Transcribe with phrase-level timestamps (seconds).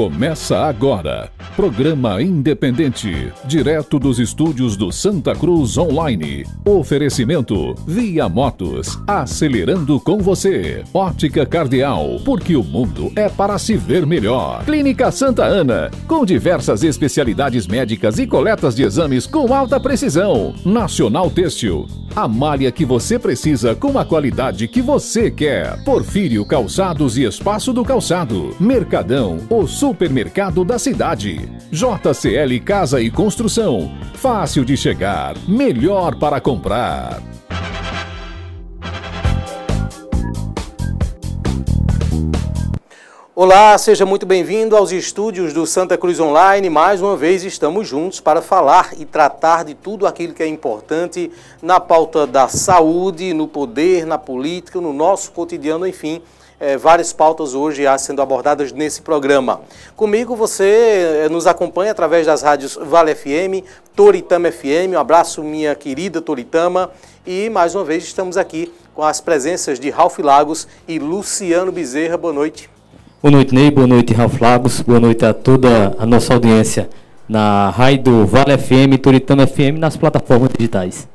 [0.00, 1.30] Começa agora.
[1.56, 6.46] Programa independente, direto dos estúdios do Santa Cruz Online.
[6.64, 10.84] Oferecimento Via Motos, acelerando com você.
[10.94, 14.64] Ótica Cardeal, porque o mundo é para se ver melhor.
[14.64, 20.54] Clínica Santa Ana, com diversas especialidades médicas e coletas de exames com alta precisão.
[20.64, 25.82] Nacional Têxtil, a malha que você precisa com a qualidade que você quer.
[25.84, 28.54] Porfírio Calçados e Espaço do Calçado.
[28.60, 31.49] Mercadão, o supermercado da cidade.
[31.70, 33.90] JCL Casa e Construção.
[34.14, 37.22] Fácil de chegar, melhor para comprar.
[43.42, 46.68] Olá, seja muito bem-vindo aos estúdios do Santa Cruz Online.
[46.68, 51.30] Mais uma vez estamos juntos para falar e tratar de tudo aquilo que é importante
[51.62, 56.20] na pauta da saúde, no poder, na política, no nosso cotidiano, enfim.
[56.60, 59.62] É, várias pautas hoje já sendo abordadas nesse programa.
[59.96, 63.64] Comigo você é, nos acompanha através das rádios Vale FM,
[63.96, 64.92] Toritama FM.
[64.92, 66.90] Um abraço, minha querida Toritama.
[67.26, 72.18] E mais uma vez estamos aqui com as presenças de Ralph Lagos e Luciano Bezerra.
[72.18, 72.68] Boa noite.
[73.22, 73.70] Boa noite, Ney.
[73.70, 74.82] Boa noite, Ralf Lagos.
[74.82, 76.90] Boa noite a toda a nossa audiência
[77.26, 81.08] na rádio Vale FM, Turitama FM, nas plataformas digitais.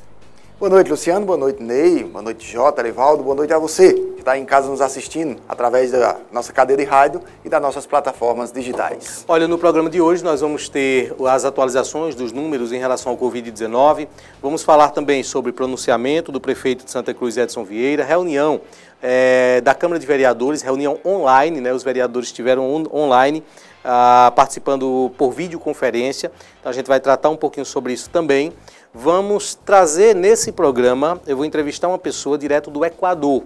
[0.58, 1.26] Boa noite, Luciano.
[1.26, 2.06] Boa noite, Ney.
[2.06, 3.22] Boa noite, Jota, Levaldo.
[3.22, 6.90] Boa noite a você que está em casa nos assistindo através da nossa cadeira de
[6.90, 9.26] rádio e das nossas plataformas digitais.
[9.28, 13.18] Olha, no programa de hoje nós vamos ter as atualizações dos números em relação ao
[13.18, 14.08] Covid-19.
[14.42, 18.62] Vamos falar também sobre pronunciamento do prefeito de Santa Cruz, Edson Vieira, reunião
[19.04, 21.74] é, da Câmara de Vereadores, reunião online, né?
[21.74, 23.44] Os vereadores estiveram on online
[23.84, 26.32] ah, participando por videoconferência.
[26.60, 28.54] Então a gente vai tratar um pouquinho sobre isso também.
[28.98, 33.44] Vamos trazer nesse programa, eu vou entrevistar uma pessoa direto do Equador,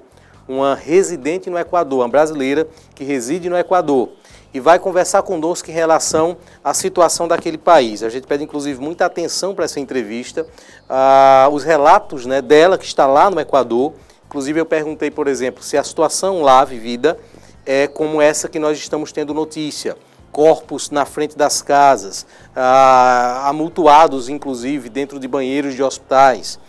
[0.47, 4.09] uma residente no Equador, uma brasileira que reside no Equador
[4.53, 8.03] e vai conversar conosco em relação à situação daquele país.
[8.03, 10.45] A gente pede, inclusive, muita atenção para essa entrevista,
[10.87, 13.93] ah, os relatos né, dela que está lá no Equador,
[14.29, 17.17] Inclusive, eu perguntei, por exemplo, se a situação lá vivida
[17.65, 19.97] é como essa que nós estamos tendo notícia.
[20.31, 22.25] Corpos na frente das casas,
[22.55, 26.59] ah, amultuados, inclusive, dentro de banheiros de hospitais.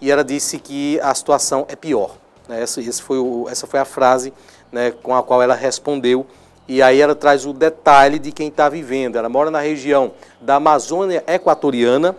[0.00, 2.16] E ela disse que a situação é pior.
[2.48, 2.62] Né?
[2.62, 4.32] Essa, esse foi o, essa foi a frase
[4.72, 6.26] né, com a qual ela respondeu.
[6.66, 9.16] E aí ela traz o detalhe de quem está vivendo.
[9.16, 12.16] Ela mora na região da Amazônia Equatoriana,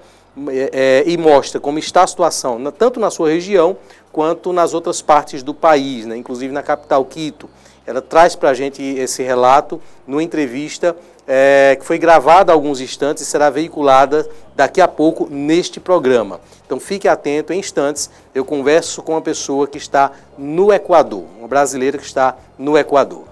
[0.72, 3.76] é, e mostra como está a situação, tanto na sua região
[4.12, 6.16] quanto nas outras partes do país, né?
[6.16, 7.50] inclusive na capital Quito.
[7.86, 10.96] Ela traz para a gente esse relato numa entrevista
[11.28, 16.40] é, que foi gravada há alguns instantes e será veiculada daqui a pouco neste programa.
[16.66, 21.48] Então fique atento, em instantes eu converso com uma pessoa que está no Equador, uma
[21.48, 23.24] brasileira que está no Equador.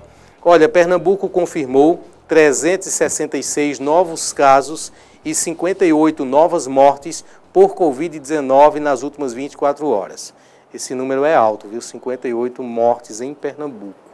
[0.44, 4.92] Olha, Pernambuco confirmou 366 novos casos
[5.24, 10.34] e 58 novas mortes por Covid-19 nas últimas 24 horas.
[10.74, 11.82] Esse número é alto, viu?
[11.82, 14.09] 58 mortes em Pernambuco.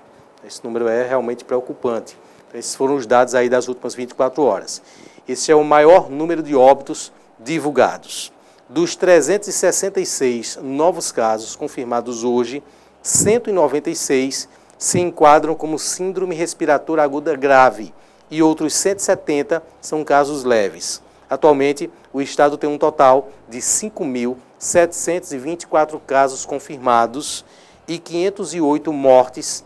[0.46, 2.16] Esse número é realmente preocupante.
[2.48, 4.80] Então, esses foram os dados aí das últimas 24 horas.
[5.28, 8.32] Esse é o maior número de óbitos divulgados.
[8.70, 12.62] Dos 366 novos casos confirmados hoje,
[13.02, 14.48] 196
[14.78, 17.92] se enquadram como síndrome respiratória aguda grave
[18.30, 21.02] e outros 170 são casos leves.
[21.28, 27.44] Atualmente, o estado tem um total de 5.724 casos confirmados
[27.88, 29.66] e 508 mortes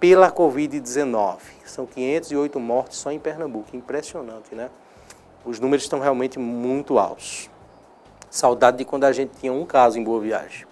[0.00, 1.36] pela Covid-19.
[1.66, 3.76] São 508 mortes só em Pernambuco.
[3.76, 4.70] Impressionante, né?
[5.44, 7.50] Os números estão realmente muito altos.
[8.30, 10.64] Saudade de quando a gente tinha um caso em Boa Viagem.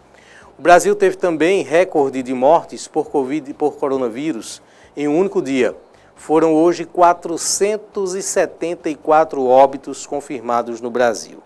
[0.59, 4.63] O Brasil teve também recorde de mortes por Covid e por coronavírus
[4.97, 5.77] em um único dia
[6.17, 11.41] foram hoje 474 óbitos confirmados no Brasil,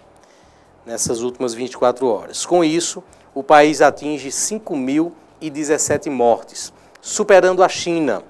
[0.86, 2.46] nessas últimas 24 horas.
[2.46, 3.04] Com isso,
[3.34, 8.22] o país atinge 5.017 mortes, superando a China.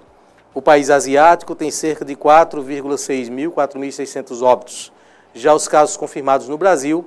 [0.55, 4.93] O país asiático tem cerca de 4,6 mil, 4.600 óbitos.
[5.35, 7.05] Já os casos confirmados no Brasil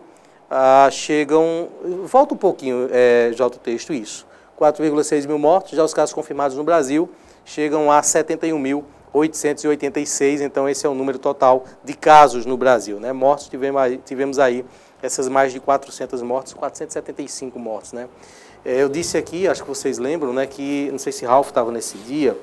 [0.50, 1.68] ah, chegam.
[2.06, 4.26] Volta um pouquinho, é, o texto, isso.
[4.60, 7.10] 4,6 mil mortos, já os casos confirmados no Brasil
[7.44, 13.00] chegam a 71 mil 886, então esse é o número total de casos no Brasil.
[13.00, 13.12] Né?
[13.14, 14.66] Mortos, tivemos aí, tivemos aí
[15.02, 17.94] essas mais de 400 mortes, 475 mortes.
[17.94, 18.08] Né?
[18.66, 21.72] É, eu disse aqui, acho que vocês lembram, né, que, não sei se Ralph estava
[21.72, 22.36] nesse dia,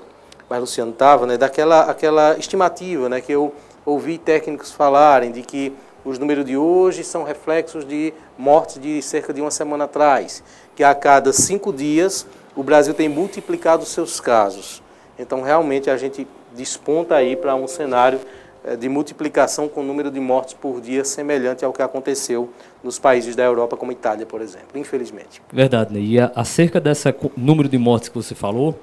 [0.48, 3.52] mas Luciano estava, né, daquela aquela estimativa né, que eu
[3.84, 5.72] ouvi técnicos falarem de que
[6.04, 10.44] os números de hoje são reflexos de mortes de cerca de uma semana atrás,
[10.76, 12.24] que a cada cinco dias
[12.54, 14.80] o Brasil tem multiplicado seus casos.
[15.18, 18.20] Então, realmente, a gente desponta aí para um cenário
[18.64, 22.50] eh, de multiplicação com o número de mortes por dia semelhante ao que aconteceu
[22.82, 25.40] nos países da Europa, como Itália, por exemplo, infelizmente.
[25.52, 26.00] Verdade, né?
[26.00, 28.78] E acerca desse número de mortes que você falou,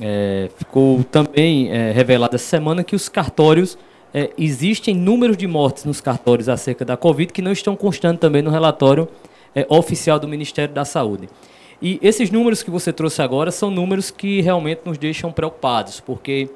[0.00, 3.76] é, ficou também é, revelado essa semana que os cartórios,
[4.14, 8.42] é, existem números de mortes nos cartórios acerca da Covid que não estão constando também
[8.42, 9.08] no relatório
[9.68, 11.28] oficial do Ministério da Saúde.
[11.82, 16.48] E esses números que você trouxe agora são números que realmente nos deixam preocupados, porque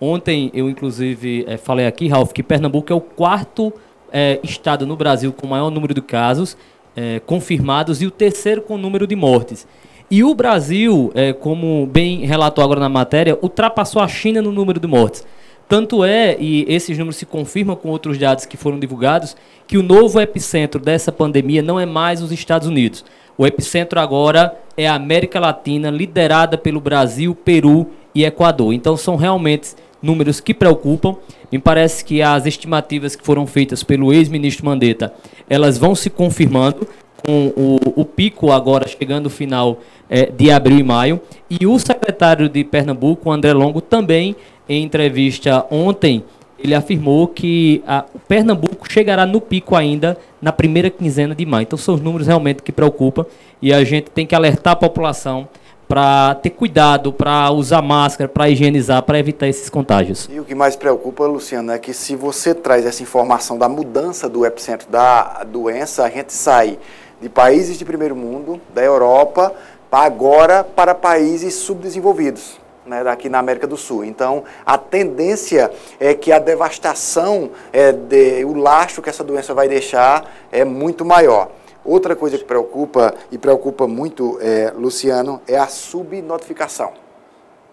[0.00, 3.72] Ontem eu, inclusive, é, falei aqui, Ralf, que Pernambuco é o quarto
[4.12, 6.56] é, estado no Brasil com maior número de casos
[6.96, 9.66] é, confirmados e o terceiro com número de mortes.
[10.10, 14.86] E o Brasil, como bem relatou agora na matéria, ultrapassou a China no número de
[14.86, 15.22] mortes.
[15.68, 19.82] Tanto é, e esses números se confirmam com outros dados que foram divulgados, que o
[19.82, 23.04] novo epicentro dessa pandemia não é mais os Estados Unidos.
[23.36, 28.72] O epicentro agora é a América Latina, liderada pelo Brasil, Peru e Equador.
[28.72, 31.16] Então são realmente números que preocupam.
[31.50, 35.12] Me parece que as estimativas que foram feitas pelo ex-ministro Mandetta,
[35.48, 36.86] elas vão se confirmando
[37.24, 39.78] com o, o pico agora chegando no final
[40.08, 41.20] é, de abril e maio.
[41.48, 44.36] E o secretário de Pernambuco, André Longo, também
[44.68, 46.22] em entrevista ontem,
[46.58, 51.62] ele afirmou que a, o Pernambuco chegará no pico ainda na primeira quinzena de maio.
[51.62, 53.24] Então são os números realmente que preocupam
[53.62, 55.48] e a gente tem que alertar a população
[55.88, 60.28] para ter cuidado, para usar máscara, para higienizar, para evitar esses contágios.
[60.30, 64.28] E o que mais preocupa, Luciano, é que se você traz essa informação da mudança
[64.28, 66.78] do epicentro da doença, a gente sai
[67.20, 69.54] de países de primeiro mundo, da Europa,
[69.90, 72.58] agora para países subdesenvolvidos.
[72.86, 74.02] Né, daqui na América do Sul.
[74.02, 75.70] Então, a tendência
[76.00, 81.04] é que a devastação, é, de, o lastro que essa doença vai deixar é muito
[81.04, 81.50] maior.
[81.88, 86.92] Outra coisa que preocupa, e preocupa muito, é, Luciano, é a subnotificação.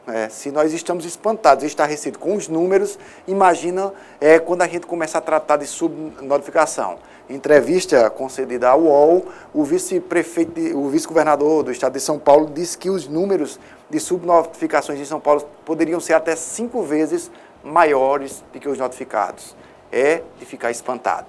[0.07, 2.97] É, se nós estamos espantados estarrecidos com os números,
[3.27, 3.91] imagina
[4.21, 6.97] é, quando a gente começa a tratar de subnotificação.
[7.29, 12.89] Entrevista concedida ao UOL, o vice-prefeito, o vice-governador do estado de São Paulo disse que
[12.89, 13.59] os números
[13.89, 17.29] de subnotificações em São Paulo poderiam ser até cinco vezes
[17.62, 19.57] maiores do que os notificados.
[19.91, 21.27] É de ficar espantado.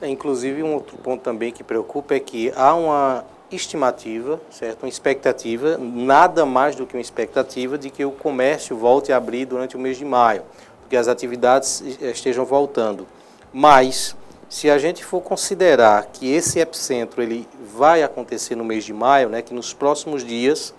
[0.00, 4.84] É, inclusive, um outro ponto também que preocupa é que há uma estimativa, certo?
[4.84, 9.46] uma expectativa, nada mais do que uma expectativa de que o comércio volte a abrir
[9.46, 10.42] durante o mês de maio,
[10.88, 13.06] que as atividades estejam voltando.
[13.52, 14.14] Mas,
[14.48, 19.28] se a gente for considerar que esse epicentro ele vai acontecer no mês de maio,
[19.28, 20.74] né, que nos próximos dias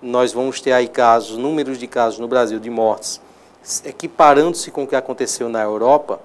[0.00, 3.20] nós vamos ter aí casos, números de casos no Brasil de mortes,
[3.84, 6.20] equiparando-se com o que aconteceu na Europa,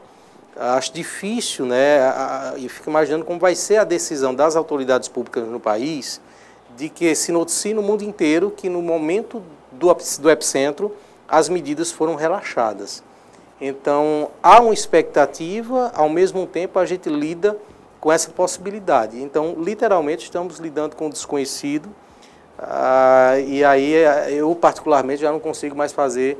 [0.60, 2.00] acho difícil, né?
[2.58, 6.22] E fico imaginando como vai ser a decisão das autoridades públicas no país
[6.76, 10.96] de que se noticie no mundo inteiro que no momento do, do epicentro
[11.28, 13.04] as medidas foram relaxadas.
[13.60, 17.58] Então, há uma expectativa, ao mesmo tempo a gente lida
[18.00, 19.20] com essa possibilidade.
[19.22, 21.90] Então, literalmente, estamos lidando com o desconhecido,
[22.60, 23.94] ah, e aí
[24.30, 26.38] eu, particularmente, já não consigo mais fazer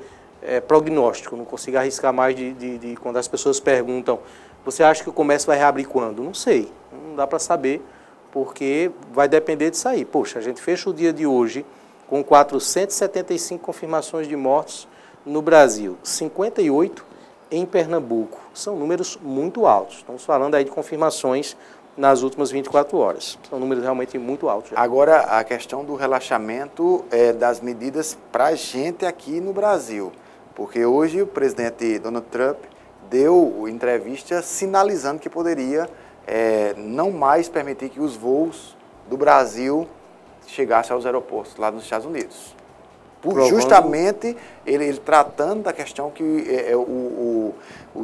[0.48, 4.20] é, prognóstico, não consigo arriscar mais de, de, de, quando as pessoas perguntam,
[4.64, 6.24] você acha que o comércio vai reabrir quando?
[6.24, 7.82] Não sei, não dá para saber,
[8.32, 10.06] porque vai depender disso aí.
[10.06, 11.66] Poxa, a gente fecha o dia de hoje
[12.08, 14.88] com 475 confirmações de mortos
[15.26, 17.06] no Brasil, 58
[17.52, 18.40] em Pernambuco.
[18.54, 19.98] São números muito altos.
[19.98, 21.58] Estamos falando aí de confirmações
[21.98, 23.38] nas últimas 24 horas.
[23.50, 24.72] São números realmente muito altos.
[24.72, 24.80] Já.
[24.80, 30.12] Agora, a questão do relaxamento é, das medidas para a gente aqui no Brasil.
[30.58, 32.58] Porque hoje o presidente Donald Trump
[33.12, 35.88] deu entrevista sinalizando que poderia
[36.26, 38.76] é, não mais permitir que os voos
[39.08, 39.88] do Brasil
[40.48, 42.56] chegassem aos aeroportos lá nos Estados Unidos.
[43.22, 44.36] Por, justamente
[44.66, 47.56] ele, ele, tratando da questão que é, é o, o,
[47.94, 48.02] o,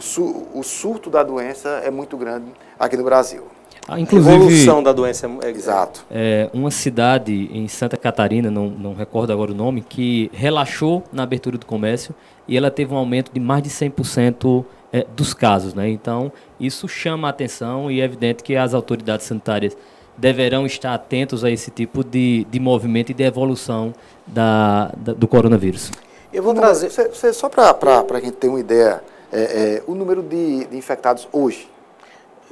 [0.53, 3.47] o surto da doença é muito grande aqui no Brasil.
[3.87, 6.05] Ah, inclusive, evolução da doença é, exato.
[6.09, 11.23] É, uma cidade em Santa Catarina, não, não recordo agora o nome, que relaxou na
[11.23, 12.15] abertura do comércio
[12.47, 15.73] e ela teve um aumento de mais de 100% é, dos casos.
[15.73, 15.89] Né?
[15.89, 19.75] Então, isso chama a atenção e é evidente que as autoridades sanitárias
[20.15, 23.93] deverão estar atentos a esse tipo de, de movimento e de evolução
[24.25, 25.91] da, da do coronavírus.
[26.31, 26.89] Eu vou trazer,
[27.33, 27.75] só para
[28.09, 31.72] a gente ter uma ideia, é, é, o número de, de infectados hoje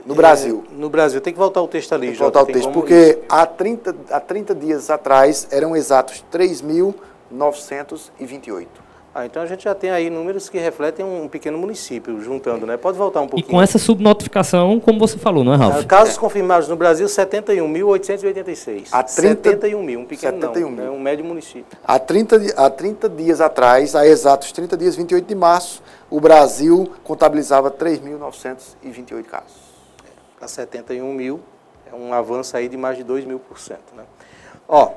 [0.05, 0.63] no Brasil.
[0.72, 3.20] É, no Brasil, tem que voltar o texto ali, Tem que voltar o texto, porque
[3.29, 8.67] há 30, há 30 dias atrás eram exatos 3.928.
[9.13, 12.77] Ah, então a gente já tem aí números que refletem um pequeno município, juntando, né?
[12.77, 13.46] Pode voltar um pouquinho.
[13.46, 15.81] E com essa subnotificação, como você falou, não é, Ralf?
[15.81, 18.88] Ah, casos confirmados no Brasil, 71.886.
[18.89, 20.86] A 30, 71 mil, um pequeno 71 não, mil.
[20.86, 21.77] é um médio município.
[21.84, 26.89] Há 30, há 30 dias atrás, há exatos 30 dias, 28 de março, o Brasil
[27.03, 29.61] contabilizava 3.928 casos.
[30.41, 31.39] Para 71 mil,
[31.86, 34.01] é um avanço aí de mais de 2 mil por cento, né?
[34.67, 34.93] Ó,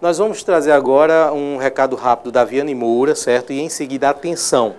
[0.00, 3.52] nós vamos trazer agora um recado rápido da Viane Moura, certo?
[3.52, 4.76] E em seguida, atenção.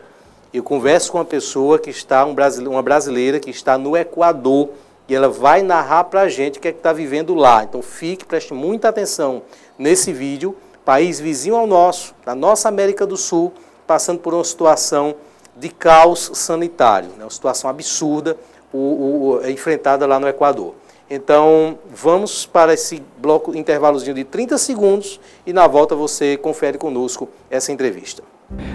[0.51, 4.71] Eu converso com uma pessoa que está, um brasileiro, uma brasileira que está no Equador
[5.07, 7.63] e ela vai narrar para a gente o que é que está vivendo lá.
[7.63, 9.43] Então fique, preste muita atenção
[9.77, 10.57] nesse vídeo.
[10.83, 13.53] País vizinho ao nosso, da nossa América do Sul,
[13.85, 15.13] passando por uma situação
[15.55, 17.25] de caos sanitário, né?
[17.25, 18.35] uma situação absurda
[18.73, 20.75] o, o, o, enfrentada lá no Equador.
[21.09, 27.27] Então, vamos para esse bloco, intervalozinho de 30 segundos e na volta você confere conosco
[27.49, 28.21] essa entrevista.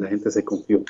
[0.00, 0.84] A gente se confiou.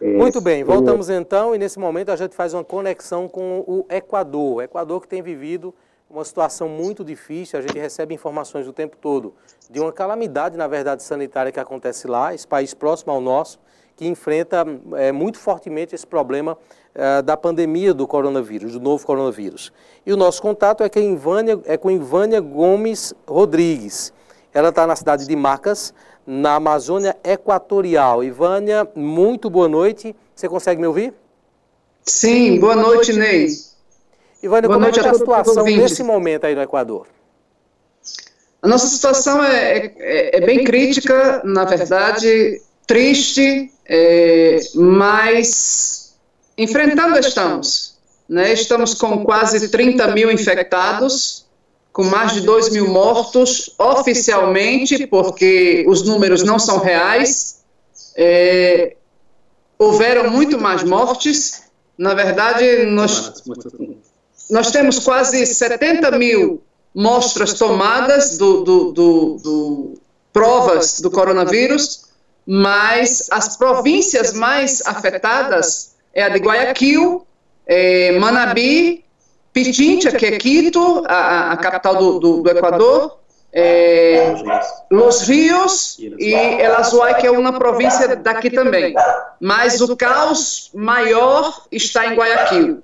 [0.00, 4.56] Muito bem, voltamos então e nesse momento a gente faz uma conexão com o Equador.
[4.56, 5.74] O Equador que tem vivido
[6.08, 9.34] uma situação muito difícil, a gente recebe informações o tempo todo
[9.68, 13.58] de uma calamidade, na verdade, sanitária que acontece lá, esse país próximo ao nosso,
[13.96, 16.56] que enfrenta é, muito fortemente esse problema
[16.94, 19.72] é, da pandemia do coronavírus, do novo coronavírus.
[20.04, 24.12] E o nosso contato é, com Ivânia, é com Ivânia Gomes Rodrigues.
[24.52, 25.92] Ela está na cidade de Macas,
[26.26, 28.22] na Amazônia Equatorial.
[28.22, 30.14] Ivânia, muito boa noite.
[30.34, 31.14] Você consegue me ouvir?
[32.02, 33.48] Sim, boa noite, Ney.
[34.46, 37.06] Ivânia, como é que está a situação nesse momento aí no Equador?
[38.62, 46.16] A nossa situação é, é, é bem crítica, na verdade, triste, é, mas
[46.56, 47.96] enfrentando estamos.
[48.28, 48.52] Né?
[48.52, 51.46] Estamos com quase 30 mil infectados,
[51.92, 57.62] com mais de 2 mil mortos, oficialmente, porque os números não são reais.
[58.16, 58.96] É,
[59.78, 61.62] houveram muito mais mortes.
[61.96, 63.42] Na verdade, nós
[64.50, 66.62] nós temos quase 70 mil
[66.94, 69.94] mostras tomadas do, do, do, do
[70.32, 72.06] provas do coronavírus,
[72.46, 77.26] mas as províncias mais afetadas é a de Guayaquil,
[77.66, 79.04] é Manabi,
[79.52, 83.18] Pichincha, que é Quito, a, a capital do, do, do Equador,
[83.52, 84.34] é,
[84.90, 88.94] Los Rios e El Azuay, que é uma província daqui também.
[89.40, 92.82] Mas o caos maior está em Guayaquil.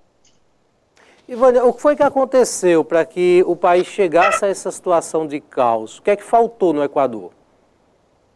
[1.32, 5.40] Ivânia, o que foi que aconteceu para que o país chegasse a essa situação de
[5.40, 5.96] caos?
[5.96, 7.30] O que é que faltou no Equador?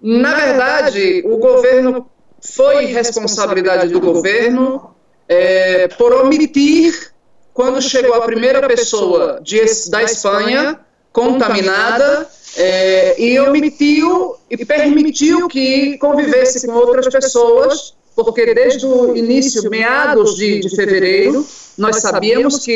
[0.00, 2.08] Na verdade, o governo
[2.40, 4.94] foi responsabilidade do governo
[5.28, 7.12] é, por omitir
[7.52, 9.60] quando chegou a primeira pessoa de,
[9.90, 10.80] da Espanha
[11.12, 12.26] contaminada
[12.56, 17.94] é, e omitiu e permitiu que convivesse com outras pessoas
[18.24, 21.46] porque desde o início, meados de, de fevereiro,
[21.76, 22.72] nós sabíamos que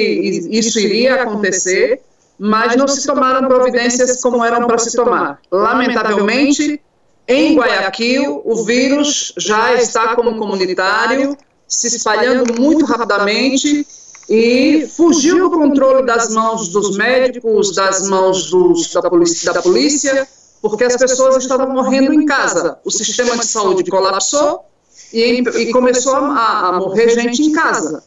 [0.51, 2.01] isso iria acontecer,
[2.39, 5.41] mas não se tomaram providências como eram para se tomar.
[5.51, 6.81] Lamentavelmente,
[7.27, 13.87] em Guayaquil, o vírus já está como comunitário, se espalhando muito rapidamente
[14.29, 20.29] e fugiu do controle das mãos dos médicos, das mãos dos, da, polícia, da polícia,
[20.61, 22.79] porque as pessoas estavam morrendo em casa.
[22.85, 24.65] O sistema de saúde colapsou
[25.13, 28.03] e, e começou a, a, morrer gente em casa.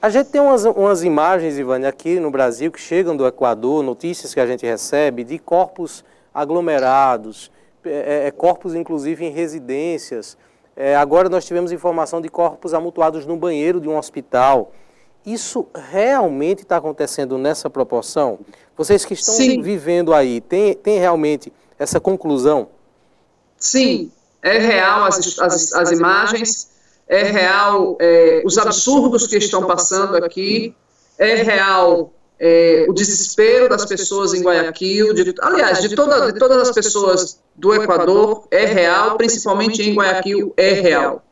[0.00, 4.32] A gente tem umas, umas imagens, Ivane, aqui no Brasil que chegam do Equador, notícias
[4.32, 7.50] que a gente recebe de corpos aglomerados,
[7.84, 10.36] é, é, é corpos inclusive em residências.
[10.76, 14.72] É, agora nós tivemos informação de corpos amontoados no banheiro de um hospital.
[15.26, 18.38] Isso realmente está acontecendo nessa proporção?
[18.76, 19.60] Vocês que estão Sim.
[19.60, 22.68] vivendo aí, tem, tem realmente essa conclusão?
[23.58, 26.70] Sim, é real as, as, as imagens,
[27.08, 30.74] é real é, os absurdos que estão passando aqui,
[31.18, 36.68] é real é, o desespero das pessoas em Guayaquil, de, aliás, de, toda, de todas
[36.68, 41.22] as pessoas do Equador é real, principalmente em Guayaquil é real.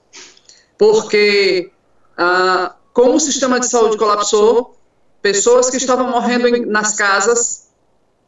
[0.77, 1.71] Porque,
[2.19, 4.77] ah, como o sistema de saúde colapsou,
[5.23, 7.65] pessoas que estavam morrendo em, nas casas,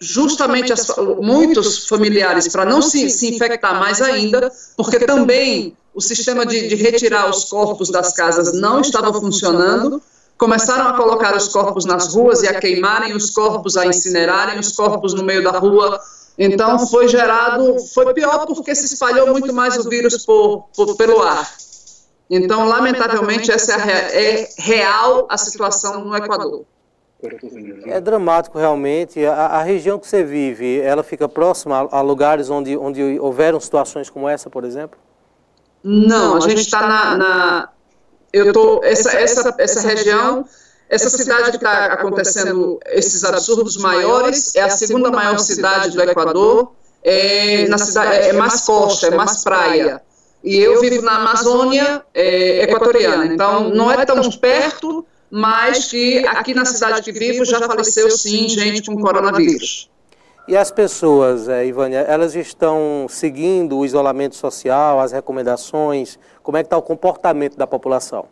[0.00, 0.86] justamente as,
[1.20, 6.74] muitos familiares, para não se, se infectar mais ainda, porque também o sistema de, de
[6.76, 10.00] retirar os corpos das casas não estava funcionando,
[10.36, 14.72] começaram a colocar os corpos nas ruas e a queimarem os corpos, a incinerarem os
[14.72, 16.00] corpos no meio da rua.
[16.38, 21.20] Então foi gerado, foi pior porque se espalhou muito mais o vírus por, por pelo
[21.20, 21.50] ar.
[22.30, 26.64] Então, lamentavelmente, essa é, é real a situação no Equador.
[27.86, 29.24] É dramático realmente.
[29.26, 33.58] A, a, região que você vive, ela fica próxima a, a, lugares onde, onde houveram
[33.58, 34.98] situações como essa, por exemplo?
[35.82, 37.68] Não, a gente está na, na,
[38.32, 40.44] eu tô essa essa essa região,
[40.88, 46.72] essa cidade que está acontecendo esses absurdos maiores é a segunda maior cidade do Equador.
[47.02, 50.02] É, na cidade, é mais costa, é mais praia.
[50.42, 56.54] E eu vivo na Amazônia é, equatoriana, então não é tão perto, mas que aqui
[56.54, 59.90] na cidade que vivo já faleceu sim gente com coronavírus.
[60.48, 66.18] E as pessoas, é, Ivânia, elas estão seguindo o isolamento social, as recomendações?
[66.42, 68.24] Como é que está o comportamento da população?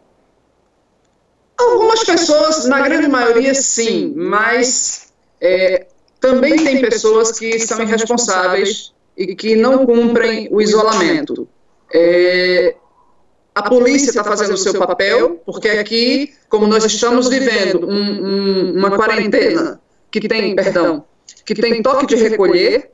[1.59, 5.87] Algumas pessoas, na grande maioria, sim, mas é,
[6.19, 11.47] também tem pessoas que são irresponsáveis e que não cumprem o isolamento.
[11.93, 12.77] É,
[13.57, 18.73] a polícia está fazendo o seu papel, porque aqui, como nós estamos vivendo um, um,
[18.77, 21.07] uma quarentena que tem, perdão,
[21.43, 22.91] que tem toque de recolher.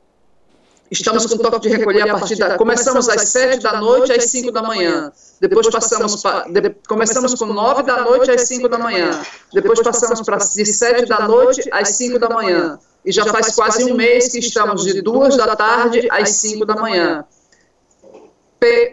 [0.89, 2.55] Estamos com toque de recolher a partir da.
[2.55, 5.11] Começamos às 7 da noite às 5 da manhã.
[5.41, 6.21] Depois passamos.
[6.21, 9.21] Pa, de, começamos com 9 da noite às 5 da manhã.
[9.51, 12.79] Depois passamos para de 7 da noite às 5 da manhã.
[13.03, 16.75] E já faz quase um mês que estamos de 2 da tarde às 5 da
[16.75, 17.25] manhã.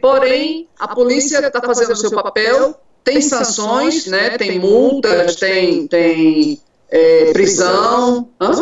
[0.01, 6.61] Porém, a polícia está fazendo o seu papel, tem sanções, né, tem multas, tem, tem
[6.91, 8.29] é, prisão.
[8.41, 8.53] Hã?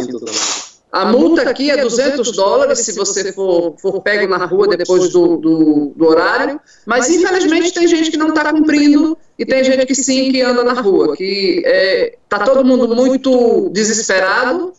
[0.91, 5.37] A multa aqui é 200 dólares se você for, for pego na rua depois do,
[5.37, 9.95] do, do horário, mas infelizmente tem gente que não está cumprindo e tem gente que
[9.95, 14.73] sim, que anda na rua, que está é, tá todo mundo muito desesperado,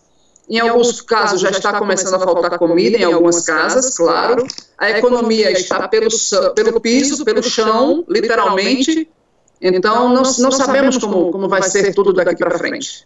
[0.49, 4.45] em alguns casos já está começando a faltar comida, em algumas casas, claro.
[4.77, 6.07] A economia está pelo,
[6.55, 9.07] pelo piso, pelo chão, literalmente,
[9.62, 13.05] então, não, não sabemos como, como vai ser tudo daqui para frente.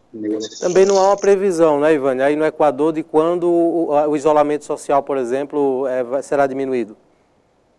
[0.59, 4.63] Também não há uma previsão, né, Ivane, aí no Equador, de quando o, o isolamento
[4.63, 6.95] social, por exemplo, é, será diminuído?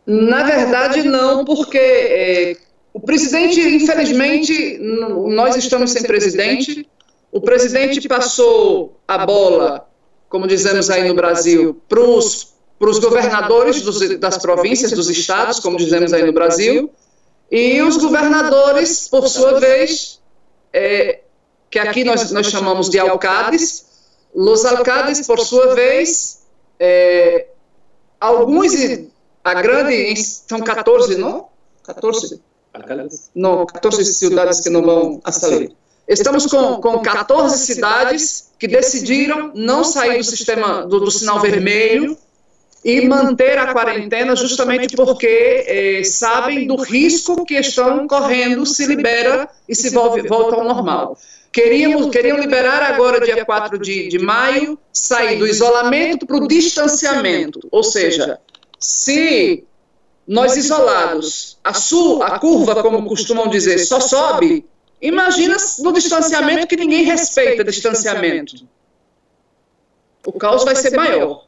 [0.04, 2.56] Na verdade, não, porque é,
[2.92, 6.88] o presidente, infelizmente, nós estamos sem presidente.
[7.34, 9.88] O presidente passou a bola,
[10.28, 16.12] como dizemos aí no Brasil, para os governadores dos, das províncias, dos estados, como dizemos
[16.12, 16.90] aí no Brasil
[17.50, 20.20] e os governadores, por sua vez,
[20.72, 21.22] é,
[21.68, 23.86] que aqui nós, nós chamamos de alcades,
[24.32, 26.44] os alcades, por sua vez,
[26.78, 27.48] é,
[28.20, 28.72] alguns,
[29.42, 31.48] a grande, são 14, não?
[31.82, 32.40] 14?
[33.34, 35.74] Não, 14 cidades que não vão a sair.
[36.06, 42.16] Estamos com, com 14 cidades que decidiram não sair do sistema do, do sinal vermelho
[42.84, 45.26] e manter a quarentena justamente porque
[45.66, 51.16] eh, sabem do risco que estão correndo se libera e se volve, volta ao normal.
[51.50, 57.60] Queríamos, queriam liberar agora, dia 4 de, de maio, sair do isolamento para o distanciamento,
[57.70, 58.38] ou seja,
[58.78, 59.64] se
[60.26, 64.66] nós isolados, a, su, a curva, como costumam dizer, só sobe,
[65.08, 68.66] imagina no distanciamento que ninguém respeita distanciamento.
[70.26, 71.44] O caos vai ser maior.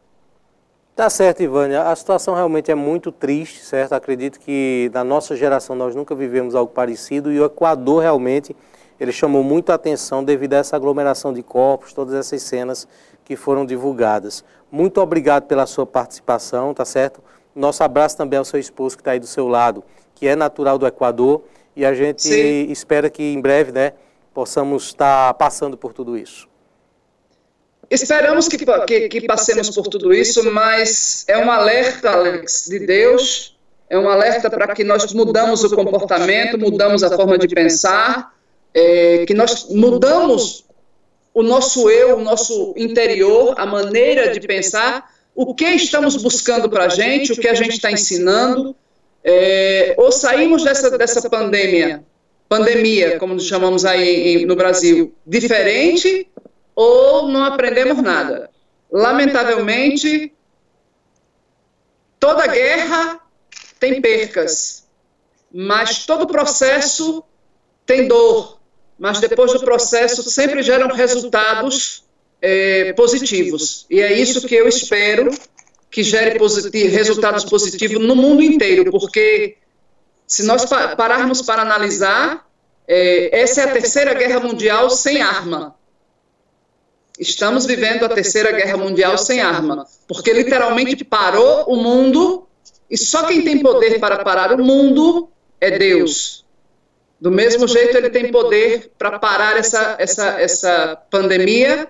[0.95, 1.83] Tá certo, Ivânia.
[1.83, 3.93] A situação realmente é muito triste, certo?
[3.93, 8.57] Acredito que na nossa geração nós nunca vivemos algo parecido e o Equador realmente
[8.99, 12.89] ele chamou muito a atenção devido a essa aglomeração de corpos, todas essas cenas
[13.25, 14.43] que foram divulgadas.
[14.71, 17.23] Muito obrigado pela sua participação, tá certo?
[17.55, 20.79] Nosso abraço também ao seu esposo que está aí do seu lado, que é natural
[20.79, 21.43] do Equador
[21.77, 22.73] e a gente Sim.
[22.73, 23.93] espera que em breve, né,
[24.33, 26.49] possamos estar passando por tudo isso.
[27.89, 33.57] Esperamos que, que, que, passemos por tudo isso, mas é um alerta, Alex, de Deus,
[33.89, 38.35] é um alerta para que nós mudamos o comportamento, mudamos a forma de pensar,
[38.75, 40.65] é, que nós mudamos
[41.33, 46.87] o nosso eu, o nosso interior, a maneira de pensar, o que estamos buscando para
[46.87, 48.75] a gente, o que a gente está ensinando,
[49.29, 52.05] é, ou saímos dessa, dessa pandemia,
[52.49, 56.29] pandemia, como chamamos aí no Brasil, diferente,
[56.77, 58.49] ou não aprendemos nada.
[58.89, 60.33] Lamentavelmente,
[62.21, 63.21] toda guerra
[63.81, 64.85] tem percas,
[65.53, 67.25] mas todo processo
[67.85, 68.61] tem dor,
[68.97, 72.05] mas depois do processo sempre geram resultados
[72.41, 73.87] é, positivos.
[73.91, 75.31] E é isso que eu espero
[75.97, 79.57] que gere positivo, resultados positivos no mundo inteiro, porque
[80.27, 82.47] se nós pararmos para analisar,
[82.87, 85.75] é, essa é a terceira guerra mundial sem arma.
[87.19, 92.47] Estamos vivendo a terceira guerra mundial sem arma, porque literalmente parou o mundo
[92.91, 96.45] e só quem tem poder para parar o mundo é Deus.
[97.19, 101.89] Do mesmo jeito, ele tem poder para parar essa, essa, essa pandemia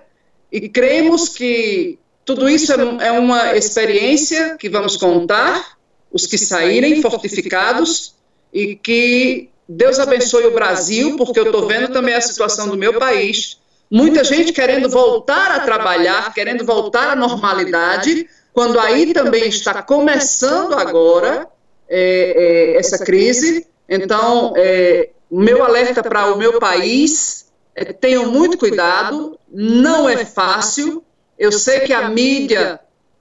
[0.49, 5.77] e cremos que tudo isso é, é uma experiência que vamos contar,
[6.11, 8.15] os que saírem fortificados
[8.53, 12.99] e que Deus abençoe o Brasil, porque eu estou vendo também a situação do meu
[12.99, 13.57] país.
[13.89, 20.73] Muita gente querendo voltar a trabalhar, querendo voltar à normalidade, quando aí também está começando
[20.73, 21.47] agora
[21.87, 23.65] é, é, essa crise.
[23.87, 31.05] Então, é, meu alerta para o meu país é tenham muito cuidado, não é fácil.
[31.37, 32.79] Eu sei que a mídia,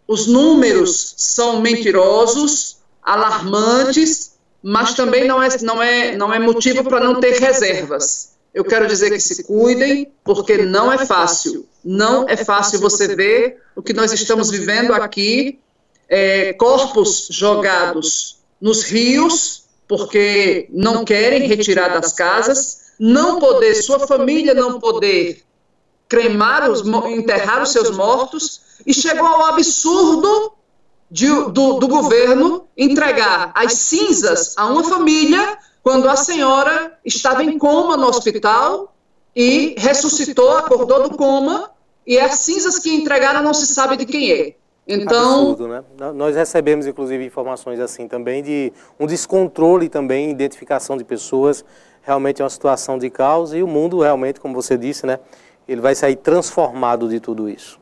[0.09, 7.01] os números são mentirosos, alarmantes, mas também não é, não é, não é motivo para
[7.01, 8.37] não ter reservas.
[8.53, 11.69] Eu quero dizer que se cuidem, porque não é fácil.
[11.85, 15.61] Não é fácil você ver o que nós estamos vivendo aqui,
[16.09, 24.55] é, corpos jogados nos rios, porque não querem retirar das casas, não poder, sua família
[24.55, 25.46] não poder
[26.09, 30.53] cremar, os, enterrar os seus mortos, e chegou ao absurdo
[31.11, 37.59] de, do, do governo entregar as cinzas a uma família quando a senhora estava em
[37.59, 38.93] coma no hospital
[39.35, 41.71] e ressuscitou, acordou do coma,
[42.07, 44.55] e as cinzas que entregaram não se sabe de quem é.
[44.89, 45.85] Então, Absurdo, né?
[46.15, 51.65] Nós recebemos inclusive informações assim também de um descontrole também, identificação de pessoas.
[52.03, 55.19] Realmente é uma situação de caos e o mundo realmente, como você disse, né?
[55.69, 57.79] Ele vai sair transformado de tudo isso.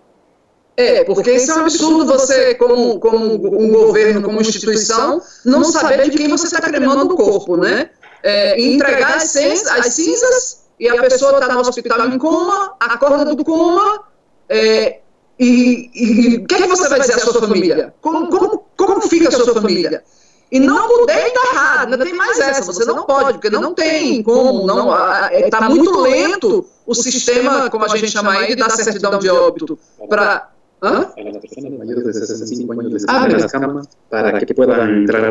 [0.76, 6.10] É, porque isso é um absurdo você, como, como um governo, como instituição, não saber
[6.10, 7.90] de quem você está cremando o corpo, né?
[8.22, 13.24] É, entregar as, cinzas, as cinzas e a pessoa está no hospital em coma, acorda
[13.24, 14.02] do coma,
[14.48, 14.98] é,
[15.38, 17.94] e, o que, é que você vai dizer à sua família?
[18.00, 20.02] Como, como, como fica a sua família?
[20.50, 24.22] E não poder está errado, ainda tem mais essa, você não pode, porque não tem
[24.22, 24.90] como, não
[25.32, 30.50] está muito lento o sistema, como a gente chama de dar certidão de óbito para
[30.82, 31.14] ¿Ah?
[31.16, 35.24] A las personas mayores de 65 años les ah, las camas para que puedan entrar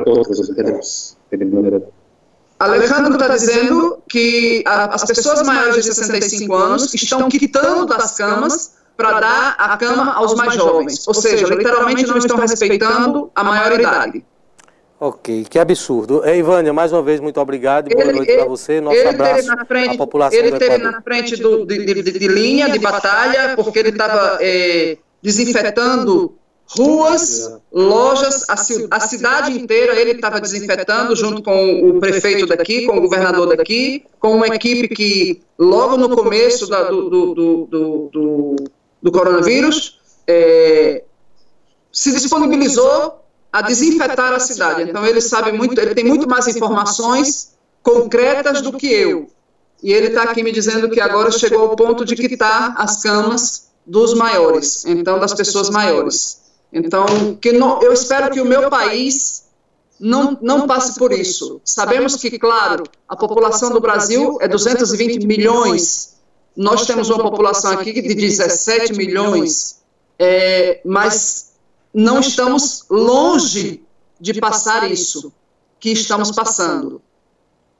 [1.37, 1.87] menor edad.
[2.57, 8.75] Alejandro está dizendo que a, as pessoas maiores de 65 anos estão quitando das camas
[8.97, 11.07] para dar a cama aos mais jovens.
[11.07, 14.25] Ou seja, literalmente não estão respeitando a maioridade.
[14.99, 16.23] Ok, que absurdo.
[16.25, 18.79] Ivânia, mais uma vez, muito obrigado e boa ele, noite para você.
[18.79, 22.27] Nosso ele abraço na frente, à população Ele esteve na frente do, de, de, de,
[22.27, 26.35] linha, de batalha, porque ele estava é, desinfetando
[26.77, 28.53] ruas, lojas, a,
[28.95, 34.05] a cidade inteira ele estava desinfetando junto com o prefeito daqui, com o governador daqui,
[34.19, 38.55] com uma equipe que logo no começo da, do, do, do, do,
[39.01, 41.03] do coronavírus é,
[41.91, 43.22] se disponibilizou
[43.53, 44.81] a desinfetar a cidade.
[44.81, 49.29] Então ele sabe muito, ele tem muito mais informações concretas do que eu.
[49.83, 53.67] E ele está aqui me dizendo que agora chegou ao ponto de quitar as camas
[53.85, 56.41] dos maiores, então das pessoas maiores.
[56.71, 57.05] Então,
[57.39, 59.43] que não, eu espero que o meu país
[59.99, 61.61] não, não passe por isso.
[61.63, 66.15] Sabemos que, claro, a população do Brasil é 220 milhões.
[66.57, 69.81] Nós temos uma população aqui de 17 milhões,
[70.17, 71.52] é, mas
[71.93, 73.83] não estamos longe
[74.19, 75.31] de passar isso
[75.79, 77.01] que estamos passando.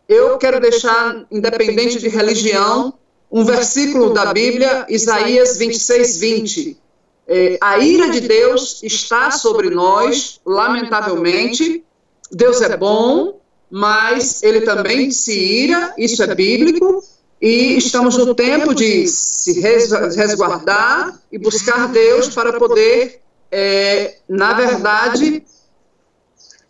[0.08, 2.94] Eu quero deixar, independente de religião,
[3.32, 6.78] um versículo da Bíblia, Isaías 26, 20.
[7.26, 11.84] É, a ira de Deus está sobre nós, lamentavelmente.
[12.32, 13.40] Deus é bom,
[13.72, 17.04] mas ele também se ira, isso é bíblico,
[17.42, 23.24] e estamos no tempo de se resguardar e buscar Deus para poder
[23.56, 25.44] é, na verdade,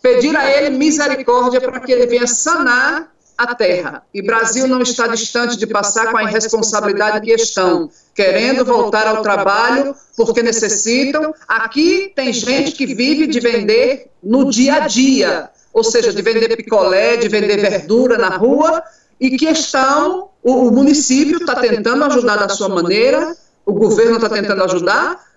[0.01, 4.03] pedir a Ele misericórdia para que Ele venha sanar a terra.
[4.13, 9.21] E Brasil não está distante de passar com a irresponsabilidade que estão, querendo voltar ao
[9.21, 11.33] trabalho porque necessitam.
[11.47, 16.53] Aqui tem gente que vive de vender no dia a dia, ou seja, de vender
[16.57, 18.83] picolé, de vender verdura na rua,
[19.21, 24.27] e que estão, o, o município está tentando ajudar da sua maneira, o governo está
[24.27, 25.32] tentando ajudar,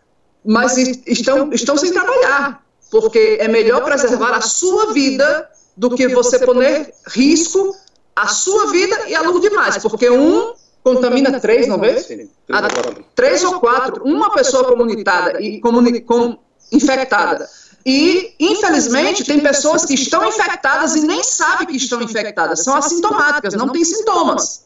[0.47, 6.39] mas estão, estão sem trabalhar, porque é melhor preservar a sua vida do que você
[6.39, 7.75] poner risco
[8.15, 11.95] a sua vida e a luz demais, porque um contamina três, não vê?
[13.15, 14.05] Três ou quatro.
[14.05, 16.39] Uma pessoa comunitada e comuni com,
[16.73, 17.49] infectada.
[17.85, 22.65] E, infelizmente, tem pessoas que estão infectadas e nem sabem que estão infectadas.
[22.65, 24.65] São assintomáticas, não têm sintomas.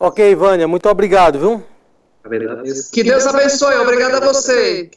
[0.00, 1.62] Ok, Vânia, muito obrigado, viu?
[2.92, 4.88] Que Deus abençoe, obrigado a você.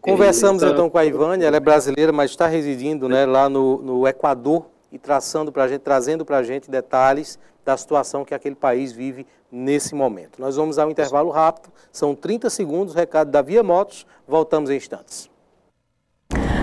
[0.00, 4.08] Conversamos então com a Ivânia, ela é brasileira, mas está residindo né, lá no, no
[4.08, 8.90] Equador e traçando pra gente, trazendo para a gente detalhes da situação que aquele país
[8.92, 10.40] vive nesse momento.
[10.40, 15.29] Nós vamos ao intervalo rápido, são 30 segundos, recado da Via Motos, voltamos em instantes.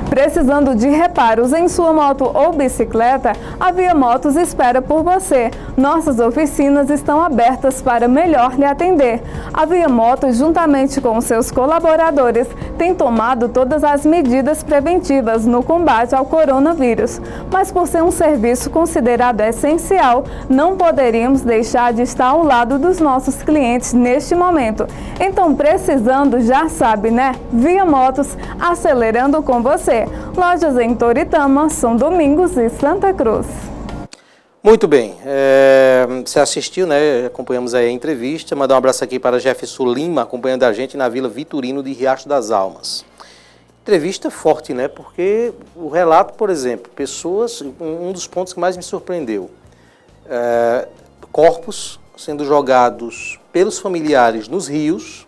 [0.10, 5.52] Precisando de reparos em sua moto ou bicicleta, a Via Motos espera por você.
[5.76, 9.22] Nossas oficinas estão abertas para melhor lhe atender.
[9.54, 16.16] A Via Motos, juntamente com seus colaboradores, tem tomado todas as medidas preventivas no combate
[16.16, 17.20] ao coronavírus.
[17.52, 23.00] Mas por ser um serviço considerado essencial, não poderíamos deixar de estar ao lado dos
[23.00, 24.88] nossos clientes neste momento.
[25.20, 27.34] Então, precisando, já sabe, né?
[27.52, 29.97] Via Motos, acelerando com você.
[30.36, 33.48] Lojas em Toritama, São Domingos e Santa Cruz.
[34.64, 37.26] Muito bem, é, você assistiu, né?
[37.28, 38.56] Acompanhamos aí a entrevista.
[38.56, 42.28] Mandar um abraço aqui para Jefferson Lima, acompanhando a gente na Vila Vitorino de Riacho
[42.28, 43.06] das Almas.
[43.84, 44.88] Entrevista forte, né?
[44.88, 49.50] Porque o relato, por exemplo, pessoas, um dos pontos que mais me surpreendeu,
[50.30, 50.88] é,
[51.32, 55.27] corpos sendo jogados pelos familiares nos rios,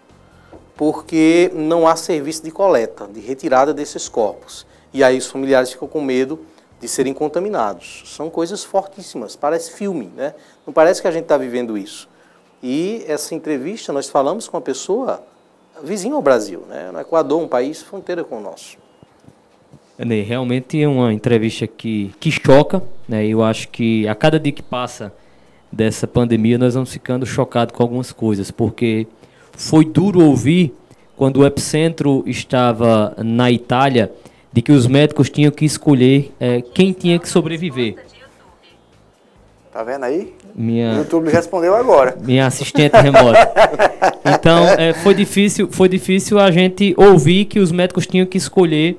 [0.79, 4.65] porque não há serviço de coleta, de retirada desses corpos.
[4.93, 6.39] E aí os familiares ficam com medo
[6.79, 8.03] de serem contaminados.
[8.05, 10.33] São coisas fortíssimas, parece filme, né?
[10.65, 12.07] Não parece que a gente está vivendo isso.
[12.63, 15.21] E essa entrevista nós falamos com uma pessoa
[15.83, 16.89] vizinha ao Brasil, né?
[16.93, 18.77] no Equador, um país fronteira com o nosso.
[19.97, 23.27] Ney, realmente é uma entrevista que, que choca, né?
[23.27, 25.11] Eu acho que a cada dia que passa
[25.69, 29.05] dessa pandemia nós vamos ficando chocados com algumas coisas, porque
[29.55, 30.73] foi duro ouvir
[31.15, 34.11] quando o epicentro estava na Itália
[34.51, 37.95] de que os médicos tinham que escolher é, quem tinha que sobreviver.
[39.71, 40.33] Tá vendo aí?
[40.55, 42.17] Minha, o YouTube respondeu agora.
[42.21, 43.51] Minha assistente remota.
[44.25, 48.97] Então, é, foi, difícil, foi difícil a gente ouvir que os médicos tinham que escolher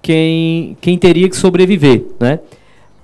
[0.00, 2.40] quem, quem teria que sobreviver, né?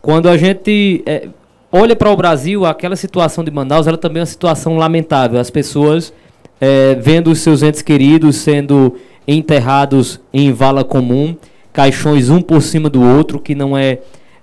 [0.01, 1.29] Quando a gente é,
[1.70, 5.40] olha para o Brasil, aquela situação de Manaus, ela também é uma situação lamentável.
[5.40, 6.12] As pessoas
[6.61, 11.37] é, vendo os seus entes queridos sendo enterrados em vala comum,
[11.73, 13.99] caixões um por cima do outro, que não é,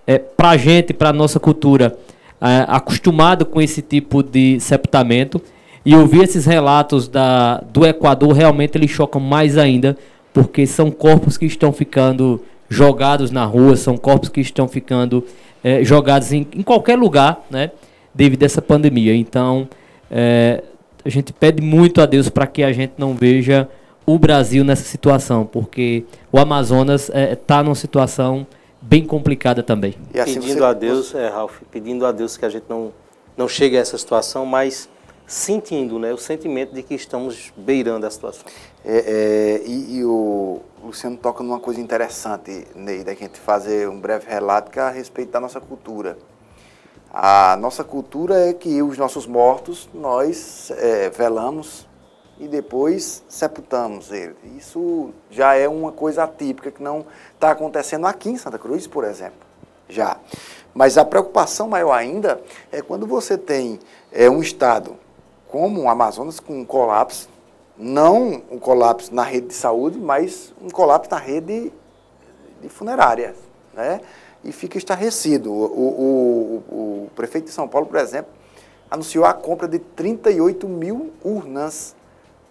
[0.06, 1.98] é para gente, para nossa cultura,
[2.42, 5.42] é, acostumado com esse tipo de sepultamento.
[5.86, 9.98] E ouvir esses relatos da, do Equador realmente eles chocam mais ainda,
[10.34, 15.26] porque são corpos que estão ficando jogados na rua, são corpos que estão ficando
[15.64, 17.72] é, jogados em, em, qualquer lugar, né,
[18.14, 19.16] devido a essa pandemia.
[19.16, 19.68] Então,
[20.10, 20.64] é,
[21.04, 23.68] a gente pede muito a Deus para que a gente não veja
[24.06, 28.46] o Brasil nessa situação, porque o Amazonas está é, tá numa situação
[28.82, 29.96] bem complicada também.
[30.14, 30.64] E assim pedindo você...
[30.64, 32.92] a Deus, é, Ralf, pedindo a Deus que a gente não,
[33.38, 34.90] não chegue a essa situação, mas
[35.28, 38.46] sentindo né, o sentimento de que estamos beirando a situação.
[38.84, 44.00] É, é, e, e, o Luciano toca numa coisa interessante, Ney, da gente fazer um
[44.00, 46.18] breve relato que é a respeito da nossa cultura.
[47.14, 51.86] A nossa cultura é que os nossos mortos nós é, velamos
[52.40, 54.36] e depois sepultamos ele.
[54.58, 59.04] Isso já é uma coisa atípica que não está acontecendo aqui em Santa Cruz, por
[59.04, 59.46] exemplo.
[59.90, 60.18] Já.
[60.74, 63.78] Mas a preocupação maior ainda é quando você tem
[64.10, 64.96] é, um estado
[65.50, 67.28] como o Amazonas com um colapso,
[67.78, 71.74] não um colapso na rede de saúde, mas um colapso na rede
[72.62, 73.36] de funerária.
[73.74, 74.00] Né?
[74.44, 75.52] E fica estarrecido.
[75.52, 78.32] O, o, o, o, prefeito de São Paulo, por exemplo,
[78.90, 81.96] anunciou a compra de 38 mil urnas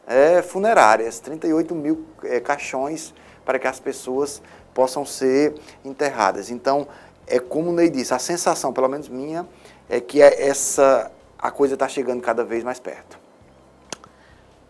[0.06, 6.50] é, funerárias, 38 mil é, caixões para que as pessoas possam ser enterradas.
[6.50, 6.86] Então,
[7.26, 9.46] é como o Ney disse, a sensação, pelo menos minha,
[9.88, 13.18] é que é essa a coisa está chegando cada vez mais perto.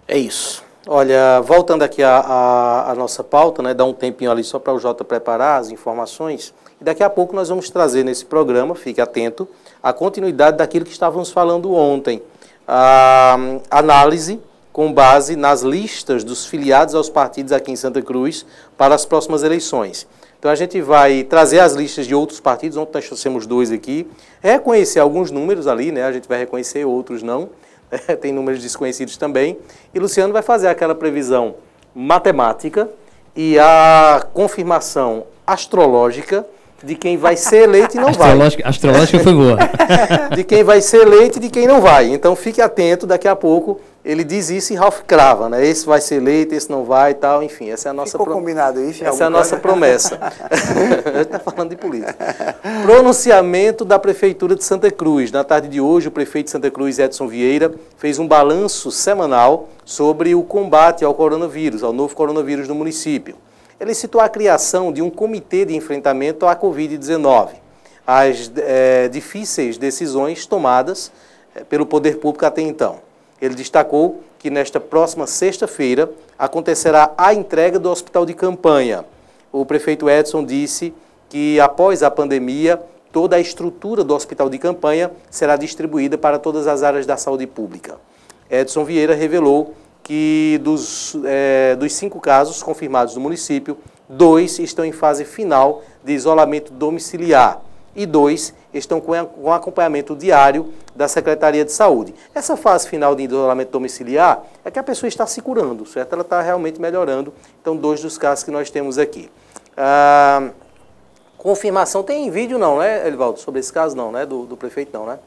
[0.06, 0.64] É isso.
[0.86, 5.04] Olha, voltando aqui à nossa pauta, né, dá um tempinho ali só para o Jota
[5.04, 6.54] preparar as informações.
[6.80, 9.46] E daqui a pouco nós vamos trazer nesse programa, fique atento,
[9.82, 12.22] a continuidade daquilo que estávamos falando ontem.
[12.66, 13.36] A
[13.70, 14.40] análise
[14.72, 18.46] com base nas listas dos filiados aos partidos aqui em Santa Cruz
[18.78, 20.06] para as próximas eleições.
[20.38, 24.08] Então a gente vai trazer as listas de outros partidos, ontem nós trouxemos dois aqui,
[24.40, 26.04] reconhecer alguns números ali, né?
[26.04, 27.50] A gente vai reconhecer outros não,
[28.22, 29.58] tem números desconhecidos também.
[29.92, 31.56] E Luciano vai fazer aquela previsão
[31.94, 32.88] matemática
[33.36, 36.46] e a confirmação astrológica
[36.82, 38.70] de quem vai ser eleito e não astrológica, vai.
[38.70, 39.58] Astrológica foi boa.
[40.34, 42.08] de quem vai ser eleito e de quem não vai.
[42.12, 45.64] Então fique atento, daqui a pouco ele diz isso e Ralph crava, né?
[45.66, 48.26] Esse vai ser eleito, esse não vai e tal, enfim, essa é a nossa Ficou
[48.26, 48.34] pro...
[48.34, 49.04] combinado isso?
[49.04, 50.18] Essa é a nossa promessa.
[50.50, 52.56] a gente está falando de política.
[52.82, 55.30] Pronunciamento da Prefeitura de Santa Cruz.
[55.30, 59.68] Na tarde de hoje, o prefeito de Santa Cruz, Edson Vieira, fez um balanço semanal
[59.84, 63.36] sobre o combate ao coronavírus, ao novo coronavírus no município.
[63.80, 67.52] Ele citou a criação de um comitê de enfrentamento à Covid-19,
[68.06, 71.10] as é, difíceis decisões tomadas
[71.54, 72.98] é, pelo poder público até então.
[73.40, 79.02] Ele destacou que nesta próxima sexta-feira acontecerá a entrega do hospital de campanha.
[79.50, 80.92] O prefeito Edson disse
[81.30, 82.78] que após a pandemia,
[83.10, 87.46] toda a estrutura do hospital de campanha será distribuída para todas as áreas da saúde
[87.46, 87.96] pública.
[88.50, 94.92] Edson Vieira revelou que dos, é, dos cinco casos confirmados no município, dois estão em
[94.92, 97.60] fase final de isolamento domiciliar
[97.94, 102.14] e dois estão com, com acompanhamento diário da Secretaria de Saúde.
[102.34, 106.12] Essa fase final de isolamento domiciliar é que a pessoa está se curando, certo?
[106.12, 107.32] Ela está realmente melhorando.
[107.60, 109.30] Então, dois dos casos que nós temos aqui.
[109.76, 110.50] Ah,
[111.36, 113.40] confirmação, tem vídeo não, né, Elivaldo?
[113.40, 114.26] Sobre esse caso não, né?
[114.26, 115.18] Do, do prefeito não, né?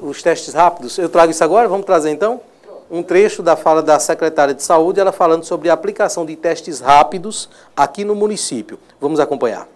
[0.00, 0.98] Os testes rápidos.
[0.98, 1.68] Eu trago isso agora?
[1.68, 2.40] Vamos trazer então?
[2.90, 6.80] um trecho da fala da secretária de Saúde, ela falando sobre a aplicação de testes
[6.80, 8.78] rápidos aqui no município.
[9.00, 9.68] Vamos acompanhar.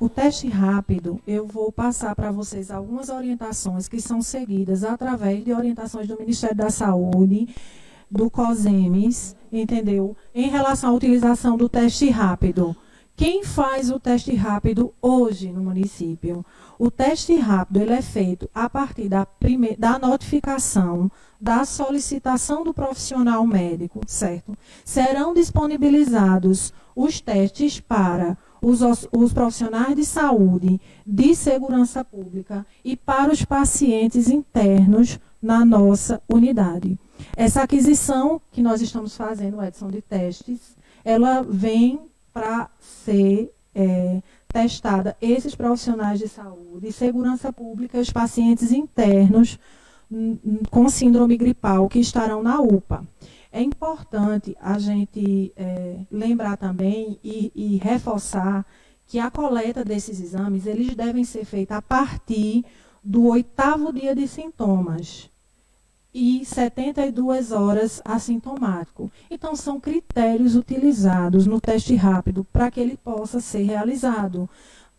[0.00, 5.52] O teste rápido, eu vou passar para vocês algumas orientações que são seguidas através de
[5.52, 7.54] orientações do Ministério da Saúde,
[8.10, 10.16] do COSEMES, entendeu?
[10.34, 12.74] Em relação à utilização do teste rápido.
[13.20, 16.42] Quem faz o teste rápido hoje no município?
[16.78, 19.28] O teste rápido ele é feito a partir da,
[19.78, 24.56] da notificação da solicitação do profissional médico, certo?
[24.86, 28.80] Serão disponibilizados os testes para os,
[29.12, 36.98] os, profissionais de saúde, de segurança pública e para os pacientes internos na nossa unidade.
[37.36, 45.16] Essa aquisição que nós estamos fazendo, Edson, de testes, ela vem para ser é, testada
[45.20, 49.58] esses profissionais de saúde, segurança pública e os pacientes internos
[50.70, 53.06] com síndrome gripal que estarão na UPA.
[53.52, 58.64] É importante a gente é, lembrar também e, e, reforçar
[59.06, 62.64] que a coleta desses exames eles devem ser feita a partir
[63.02, 65.30] do oitavo dia de sintomas
[66.12, 69.10] e 72 horas assintomático.
[69.30, 74.48] Então, são critérios utilizados no teste rápido para que ele possa ser realizado.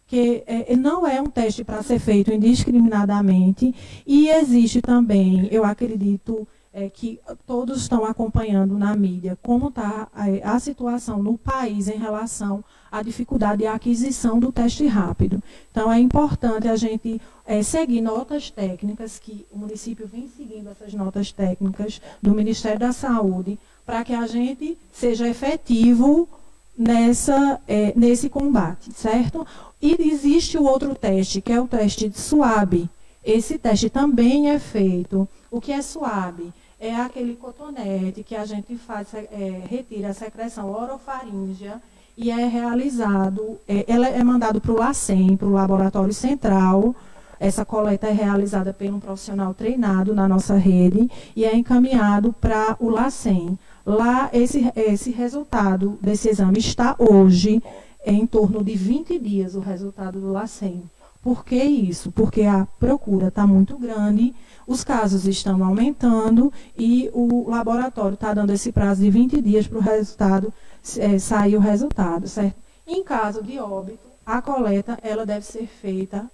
[0.08, 3.74] Que é, não é um teste para ser feito indiscriminadamente
[4.06, 10.30] e existe também, eu acredito, é, que todos estão acompanhando na mídia como está a,
[10.30, 15.44] é, a, situação no país em relação à dificuldade de aquisição do teste rápido.
[15.70, 17.22] Então, é importante a gente
[17.52, 22.94] é, seguir notas técnicas, que o município vem seguindo essas notas técnicas do Ministério da
[22.94, 26.30] Saúde, para que a gente seja efetivo
[26.78, 29.46] nessa, é, nesse combate, certo?
[29.82, 32.90] E existe o outro teste, que é o teste de SUAB.
[33.22, 35.28] Esse teste também é feito.
[35.52, 36.54] O que é SUAB?
[36.80, 41.80] é aquele cotonete que a gente faz, é, retira a secreção orofaríngea
[42.18, 46.96] e é realizado, é, ela é mandado para o LACEN, para o Laboratório Central.
[47.42, 52.78] Essa coleta é realizada por um profissional treinado na nossa rede e é encaminhado para
[52.80, 53.58] o LACEN.
[53.84, 57.62] Lá, esse, esse resultado desse exame está hoje
[58.06, 60.84] em torno de 20 dias, o resultado do LACEN.
[61.24, 62.12] Por que isso?
[62.12, 64.36] Porque a procura está muito grande
[64.68, 69.80] os casos estão aumentando e o laboratório está dando esse prazo de 20 dias para
[69.80, 70.54] o resultado
[70.98, 72.56] é, sair o resultado, certo?
[72.88, 76.30] Em caso de óbito, a coleta ela deve ser feita,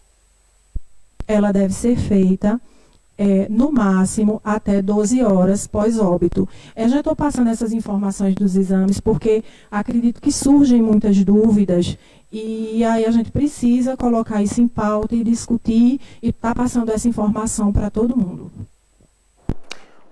[1.27, 2.59] ela deve ser feita
[3.17, 6.47] é, no máximo até 12 horas pós-óbito.
[6.75, 11.97] Eu já estou passando essas informações dos exames porque acredito que surgem muitas dúvidas
[12.31, 16.91] e aí a gente precisa colocar isso em pauta e discutir e estar tá passando
[16.91, 18.51] essa informação para todo mundo.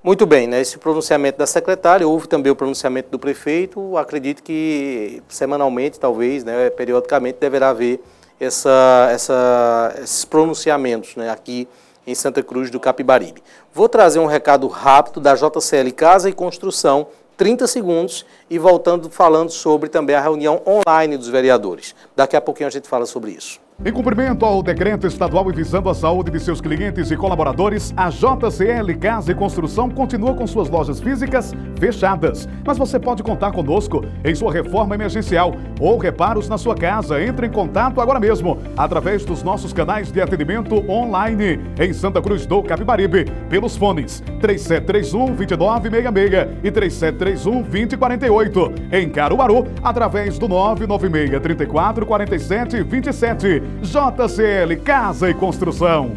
[0.01, 0.61] Muito bem, né?
[0.61, 6.69] esse pronunciamento da secretária, houve também o pronunciamento do prefeito, acredito que semanalmente, talvez, né,
[6.69, 7.99] periodicamente, deverá haver
[8.39, 11.67] essa, essa, esses pronunciamentos né, aqui
[12.05, 13.41] em Santa Cruz do Capibaribe.
[13.73, 17.07] Vou trazer um recado rápido da JCL Casa e Construção,
[17.37, 21.95] 30 segundos e voltando falando sobre também a reunião online dos vereadores.
[22.15, 23.64] Daqui a pouquinho a gente fala sobre isso.
[23.83, 28.09] Em cumprimento ao decreto estadual e visando a saúde de seus clientes e colaboradores, a
[28.09, 32.47] JCL Casa e Construção continua com suas lojas físicas fechadas.
[32.65, 37.21] Mas você pode contar conosco em sua reforma emergencial ou reparos na sua casa.
[37.21, 42.45] Entre em contato agora mesmo através dos nossos canais de atendimento online em Santa Cruz
[42.45, 48.73] do Capibaribe, pelos fones 3731 2966 e 3731 2048.
[48.93, 53.64] Em Caruaru, através do 996 34 47 27.
[53.81, 56.11] JCL Casa e Construção.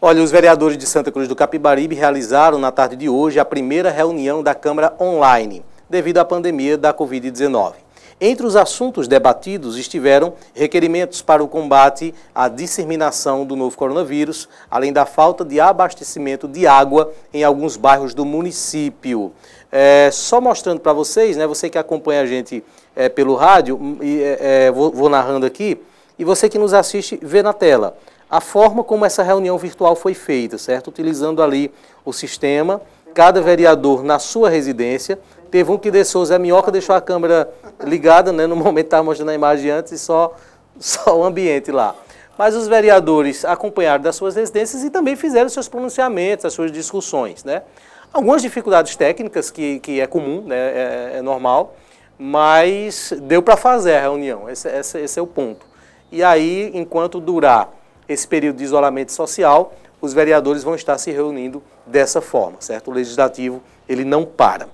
[0.00, 3.90] Olha, os vereadores de Santa Cruz do Capibaribe realizaram na tarde de hoje a primeira
[3.90, 7.74] reunião da Câmara online, devido à pandemia da Covid-19.
[8.20, 14.92] Entre os assuntos debatidos estiveram requerimentos para o combate à disseminação do novo coronavírus, além
[14.92, 19.32] da falta de abastecimento de água em alguns bairros do município.
[19.70, 22.62] É, só mostrando para vocês, né, você que acompanha a gente
[22.94, 25.80] é, pelo rádio, e, é, vou, vou narrando aqui,
[26.18, 27.96] e você que nos assiste vê na tela
[28.30, 30.88] a forma como essa reunião virtual foi feita, certo?
[30.88, 31.72] Utilizando ali
[32.04, 32.80] o sistema,
[33.14, 35.18] cada vereador na sua residência.
[35.50, 37.48] Teve um que deixou, Zé Minhoca deixou a câmera
[37.84, 38.46] ligada, né?
[38.46, 40.34] No momento estava mostrando a imagem antes e só,
[40.80, 41.94] só o ambiente lá.
[42.36, 47.44] Mas os vereadores acompanharam das suas residências e também fizeram seus pronunciamentos, as suas discussões,
[47.44, 47.62] né?
[48.12, 50.56] Algumas dificuldades técnicas, que, que é comum, né?
[50.56, 51.76] é, é normal,
[52.18, 55.73] mas deu para fazer a reunião, esse, esse, esse é o ponto.
[56.14, 57.74] E aí, enquanto durar
[58.08, 62.92] esse período de isolamento social, os vereadores vão estar se reunindo dessa forma, certo?
[62.92, 64.68] O legislativo, ele não para.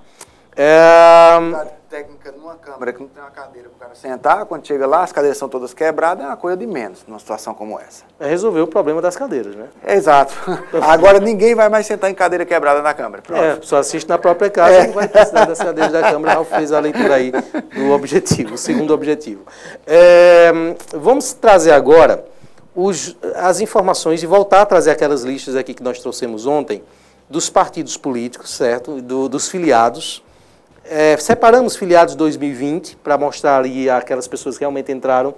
[0.57, 4.87] É técnica numa câmara que não tem uma cadeira para o cara sentar, quando chega
[4.87, 8.05] lá, as cadeiras são todas quebradas, é uma coisa de menos numa situação como essa.
[8.21, 9.67] É resolver o problema das cadeiras, né?
[9.85, 10.33] É, exato.
[10.81, 13.23] Agora ninguém vai mais sentar em cadeira quebrada na Câmara.
[13.23, 13.43] Pronto.
[13.43, 14.87] É, só assiste na própria casa é.
[14.87, 16.35] não vai precisar das cadeiras da Câmara.
[16.35, 19.43] Ralf fez a leitura aí do objetivo, o segundo objetivo.
[19.85, 20.53] É,
[20.93, 22.25] vamos trazer agora
[22.73, 26.85] os, as informações e voltar a trazer aquelas listas aqui que nós trouxemos ontem
[27.29, 29.03] dos partidos políticos, certo?
[29.03, 30.23] Do, dos filiados
[30.91, 35.35] é, separamos filiados 2020 para mostrar ali aquelas pessoas que realmente entraram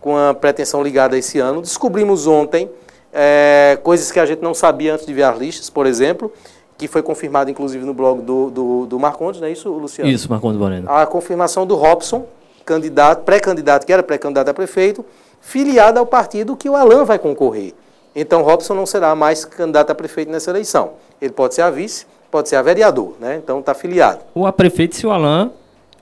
[0.00, 1.62] com a pretensão ligada a esse ano.
[1.62, 2.68] Descobrimos ontem
[3.12, 6.32] é, coisas que a gente não sabia antes de ver as listas, por exemplo,
[6.76, 10.10] que foi confirmado inclusive no blog do, do, do Marcondes, não é isso, Luciano?
[10.10, 10.90] Isso, Marcondes Moreno.
[10.90, 12.26] A confirmação do Robson,
[12.64, 15.04] candidato, pré-candidato, que era pré-candidato a prefeito,
[15.40, 17.72] filiado ao partido que o Alain vai concorrer.
[18.14, 20.94] Então, Robson não será mais candidato a prefeito nessa eleição.
[21.20, 23.36] Ele pode ser a vice, pode ser a vereador, né?
[23.42, 24.20] Então está filiado.
[24.34, 25.50] Ou a prefeito se o Alain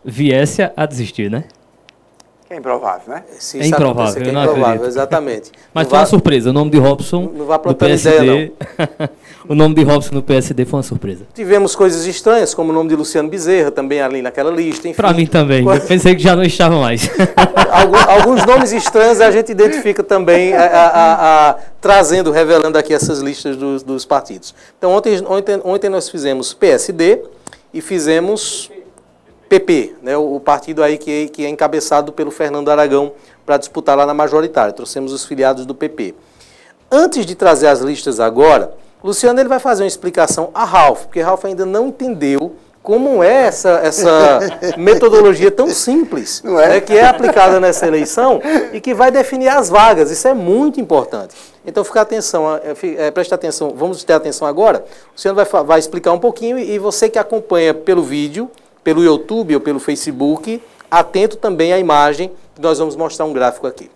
[0.05, 1.45] viesse a desistir, né?
[2.55, 3.25] É improvável, né?
[3.37, 5.51] Se é improvável, é improvável, exatamente.
[5.75, 6.03] Mas não foi vá...
[6.03, 7.33] uma surpresa, o nome de Robson
[7.65, 8.53] não, PSD, ideia,
[9.49, 11.27] o nome de Robson no PSD foi uma surpresa.
[11.35, 14.89] Tivemos coisas estranhas, como o nome de Luciano Bezerra, também ali naquela lista.
[14.91, 17.11] Para mim também, eu pensei que já não estava mais.
[17.73, 23.19] alguns, alguns, nomes estranhos a gente identifica também, a, a, a, trazendo, revelando aqui essas
[23.19, 24.55] listas dos, dos partidos.
[24.79, 27.21] Então, ontem, ontem, ontem nós fizemos PSD
[27.73, 28.71] e fizemos
[29.55, 33.13] PP, né, o, partido aí que, que é encabeçado pelo Fernando Aragão
[33.47, 34.73] para disputar lá na majoritária.
[34.73, 36.15] Trouxemos os filiados do PP.
[36.91, 41.21] Antes de trazer as listas agora, Luciano ele vai fazer uma explicação a Ralph, porque
[41.21, 44.41] Ralph ainda não entendeu como é essa, essa
[44.77, 46.69] metodologia tão simples é?
[46.69, 48.43] Né, que é aplicada nessa eleição
[48.73, 50.11] e que vai definir as vagas.
[50.11, 51.35] Isso é muito importante.
[51.65, 52.61] Então, fica atenção,
[52.99, 54.85] é, preste atenção, vamos ter atenção agora.
[55.09, 58.51] O Luciano vai, vai explicar um pouquinho e você que acompanha pelo vídeo,
[58.85, 60.61] pelo YouTube ou pelo Facebook,
[60.91, 63.91] atento também à imagem, que nós vamos mostrar um gráfico aqui.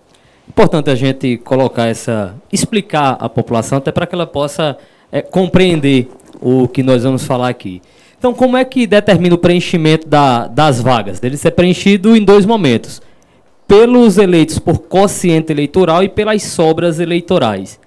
[0.48, 2.34] Importante a gente colocar essa.
[2.50, 4.76] explicar à população, até para que ela possa
[5.12, 6.08] é, compreender
[6.40, 7.82] o que nós vamos falar aqui.
[8.18, 11.22] Então, como é que determina o preenchimento da, das vagas?
[11.22, 13.00] Ele ser preenchido em dois momentos:
[13.68, 17.78] pelos eleitos por quociente eleitoral e pelas sobras eleitorais.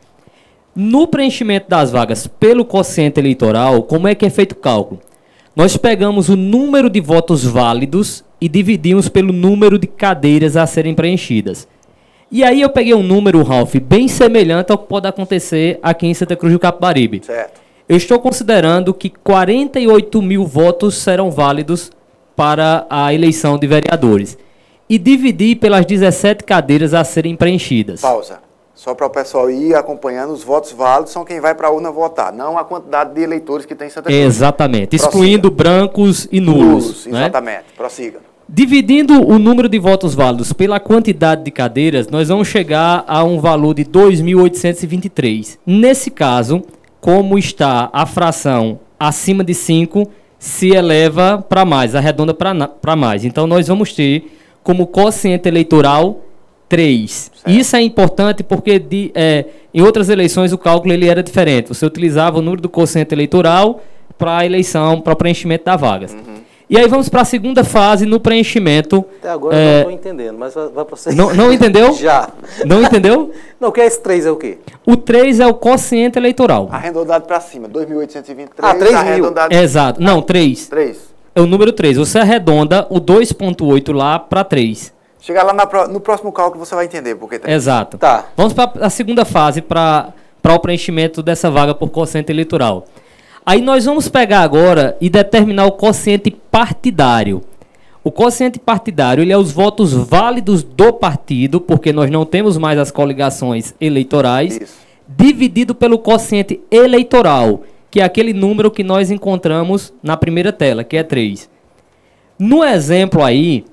[0.74, 5.02] No preenchimento das vagas pelo quociente eleitoral, como é que é feito o cálculo?
[5.62, 10.96] Nós pegamos o número de votos válidos e dividimos pelo número de cadeiras a serem
[10.96, 11.68] preenchidas.
[12.32, 16.16] E aí eu peguei um número, Ralph, bem semelhante ao que pode acontecer aqui em
[16.16, 17.22] Santa Cruz do Capibaribe.
[17.24, 17.62] Certo.
[17.88, 21.92] Eu estou considerando que 48 mil votos serão válidos
[22.36, 24.40] para a eleição de vereadores.
[24.90, 28.02] E dividi pelas 17 cadeiras a serem preenchidas.
[28.02, 28.40] Pausa.
[28.74, 31.92] Só para o pessoal ir acompanhando, os votos válidos são quem vai para a urna
[31.92, 34.18] votar, não a quantidade de eleitores que tem em Santa Cruz.
[34.18, 36.66] Exatamente, excluindo brancos e nulos.
[36.66, 37.20] Nulos, né?
[37.22, 37.66] exatamente.
[37.76, 38.20] Prossiga.
[38.48, 43.40] Dividindo o número de votos válidos pela quantidade de cadeiras, nós vamos chegar a um
[43.40, 45.58] valor de 2.823.
[45.66, 46.62] Nesse caso,
[47.00, 50.06] como está a fração acima de 5,
[50.38, 53.24] se eleva para mais, arredonda para mais.
[53.24, 56.20] Então, nós vamos ter como quociente eleitoral
[56.72, 57.32] 3.
[57.48, 59.44] Isso é importante porque de, é,
[59.74, 61.68] em outras eleições o cálculo ele era diferente.
[61.68, 63.82] Você utilizava o número do quociente eleitoral
[64.18, 66.14] para a eleição, para o preenchimento da vagas.
[66.14, 66.40] Uhum.
[66.70, 69.04] E aí vamos para a segunda fase no preenchimento.
[69.20, 71.18] Até agora eu É, não estou entendendo, mas vai, vai prosseguir.
[71.18, 71.92] Não, não entendeu?
[72.00, 72.30] Já.
[72.66, 73.32] Não entendeu?
[73.60, 74.58] Não, o que é esse 3 é o quê?
[74.88, 76.70] O 3 é o quociente eleitoral.
[76.72, 78.48] Arredondado para cima, 2.823.
[78.60, 79.00] Ah, 3 mil.
[79.00, 80.02] arredondado Exato.
[80.02, 80.68] Não, 3.
[80.70, 80.98] 3.
[81.36, 81.98] É o número 3.
[81.98, 85.01] Você arredonda o 2.8 lá para 3.
[85.22, 87.54] Chegar lá na no próximo cálculo você vai entender porque tem.
[87.54, 87.98] Exato.
[87.98, 88.26] Tá.
[88.36, 90.14] Vamos para a segunda fase para
[90.44, 92.88] o preenchimento dessa vaga por quociente eleitoral.
[93.46, 97.44] Aí nós vamos pegar agora e determinar o quociente partidário.
[98.04, 102.80] O quociente partidário ele é os votos válidos do partido, porque nós não temos mais
[102.80, 104.80] as coligações eleitorais, Isso.
[105.08, 107.62] dividido pelo quociente eleitoral,
[107.92, 111.48] que é aquele número que nós encontramos na primeira tela, que é 3.
[112.40, 113.64] No exemplo aí,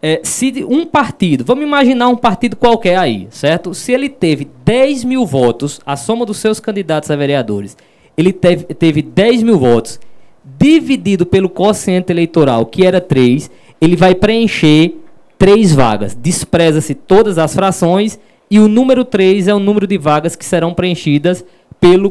[0.00, 3.74] é, se um partido, vamos imaginar um partido qualquer aí, certo?
[3.74, 7.76] Se ele teve 10 mil votos, a soma dos seus candidatos a vereadores,
[8.16, 9.98] ele teve, teve 10 mil votos,
[10.44, 14.94] dividido pelo quociente eleitoral, que era 3, ele vai preencher
[15.36, 16.14] três vagas.
[16.14, 18.18] Despreza-se todas as frações
[18.50, 21.44] e o número 3 é o número de vagas que serão preenchidas
[21.80, 22.10] pelo,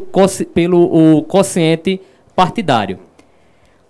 [0.54, 2.00] pelo o quociente
[2.34, 3.07] partidário.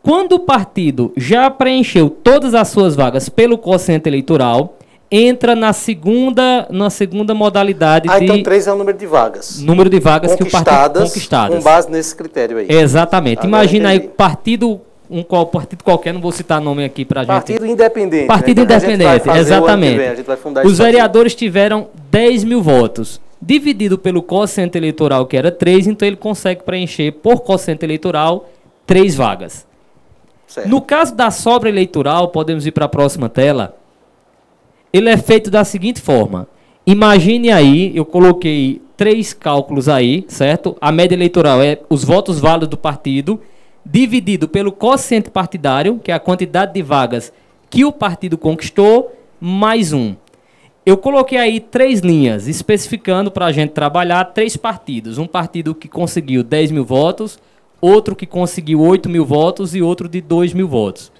[0.02, 4.76] Quando o partido já preencheu todas as suas vagas pelo quociente eleitoral,
[5.10, 9.60] entra na segunda, na segunda modalidade Ah, de então 3 é o número de vagas.
[9.60, 12.66] número de vagas que o partido Conquistadas, com base nesse critério aí.
[12.68, 13.38] Exatamente.
[13.38, 14.80] Agora Imagina aí partido
[15.10, 17.28] um qual partido qualquer, não vou citar nome aqui pra gente.
[17.28, 18.26] Partido independente.
[18.26, 18.78] Partido né?
[18.78, 19.96] Gente vai independente, exatamente.
[19.98, 20.74] vem, Os partido.
[20.76, 23.18] vereadores tiveram 10 mil votos.
[23.40, 28.50] Dividido pelo quociente eleitoral, que era 3, então ele consegue preencher por quociente eleitoral
[28.84, 29.66] três vagas.
[30.48, 30.68] Certo.
[30.68, 33.76] No caso da sobra eleitoral, podemos ir para a próxima tela.
[34.90, 36.48] Ele é feito da seguinte forma.
[36.86, 40.74] Imagine aí, eu coloquei três cálculos aí, certo?
[40.80, 43.40] A média eleitoral é os votos válidos do partido,
[43.84, 47.30] dividido pelo quociente partidário, que é a quantidade de vagas
[47.68, 50.16] que o partido conquistou, mais um.
[50.84, 55.18] Eu coloquei aí três linhas, especificando para a gente trabalhar três partidos.
[55.18, 57.38] Um partido que conseguiu 10 mil votos,
[57.80, 61.12] outro que conseguiu 8 mil votos e outro de 2 mil votos.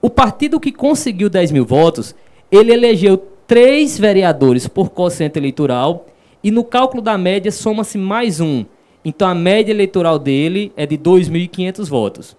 [0.00, 2.14] O partido que conseguiu 10 mil votos,
[2.50, 3.16] ele elegeu
[3.46, 6.06] três vereadores por quociente eleitoral
[6.42, 8.64] e no cálculo da média soma-se mais um.
[9.04, 12.36] Então a média eleitoral dele é de 2.500 votos.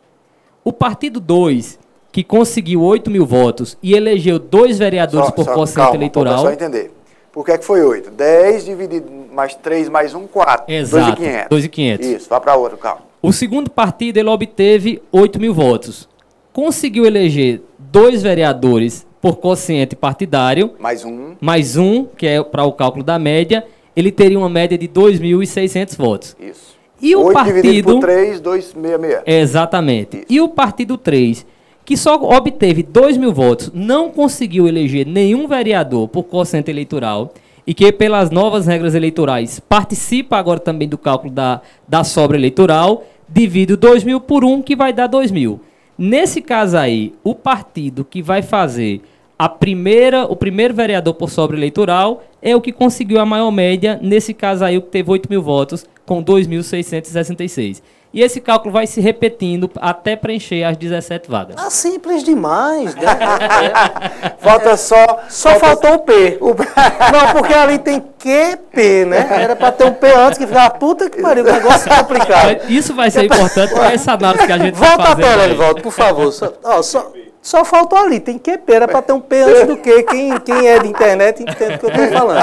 [0.63, 1.79] O partido 2,
[2.11, 6.39] que conseguiu 8 mil votos e elegeu dois vereadores por quociente calma, eleitoral.
[6.39, 6.91] Só entender.
[7.31, 8.11] Por que, é que foi 8?
[8.11, 10.71] 10 dividido mais 3 mais 1, 4.
[10.71, 11.47] Exato, 2.500.
[11.49, 11.99] 2.500.
[12.01, 13.12] Isso, vai para outro, calma.
[13.25, 16.09] O segundo partido ele obteve 8 mil votos.
[16.51, 21.33] Conseguiu eleger dois vereadores por quociente partidário, Mais um.
[21.39, 23.65] mais um, que é para o cálculo da média,
[23.95, 26.35] ele teria uma média de 2.600 votos.
[26.37, 26.75] Isso.
[27.01, 27.93] E o 8 dividido partido.
[27.93, 29.23] por 3, 266.
[29.25, 30.17] Exatamente.
[30.17, 30.25] Isso.
[30.29, 31.45] E o partido 3,
[31.85, 37.33] que só obteve 2 mil votos, não conseguiu eleger nenhum vereador por quociente eleitoral
[37.65, 43.05] e que, pelas novas regras eleitorais, participa agora também do cálculo da, da sobra eleitoral,
[43.27, 45.61] divide o 2 mil por 1, que vai dar 2 mil.
[45.97, 49.01] Nesse caso aí, o partido que vai fazer
[49.37, 53.99] a primeira, o primeiro vereador por sobra eleitoral é o que conseguiu a maior média,
[54.01, 57.81] nesse caso aí, o que teve 8 mil votos, com 2.666.
[58.13, 61.55] E esse cálculo vai se repetindo até preencher as 17 vagas.
[61.57, 63.01] Ah, simples demais, né?
[64.37, 65.21] Falta só.
[65.29, 66.37] Só faltou o P.
[66.39, 69.27] Não, porque ali tem QP, né?
[69.41, 72.57] Era pra ter um P antes que ficava puta que pariu, que negócio complicado.
[72.61, 75.45] Mas Isso vai ser importante para essa análise que a gente está Volta a tela.
[75.45, 76.31] Edivaldo, por favor.
[76.31, 77.11] Só, ó, só,
[77.43, 80.01] só faltou ali, tem QP, era pra ter um P antes do que.
[80.03, 82.39] Quem, quem é de internet entende o que eu tô falando.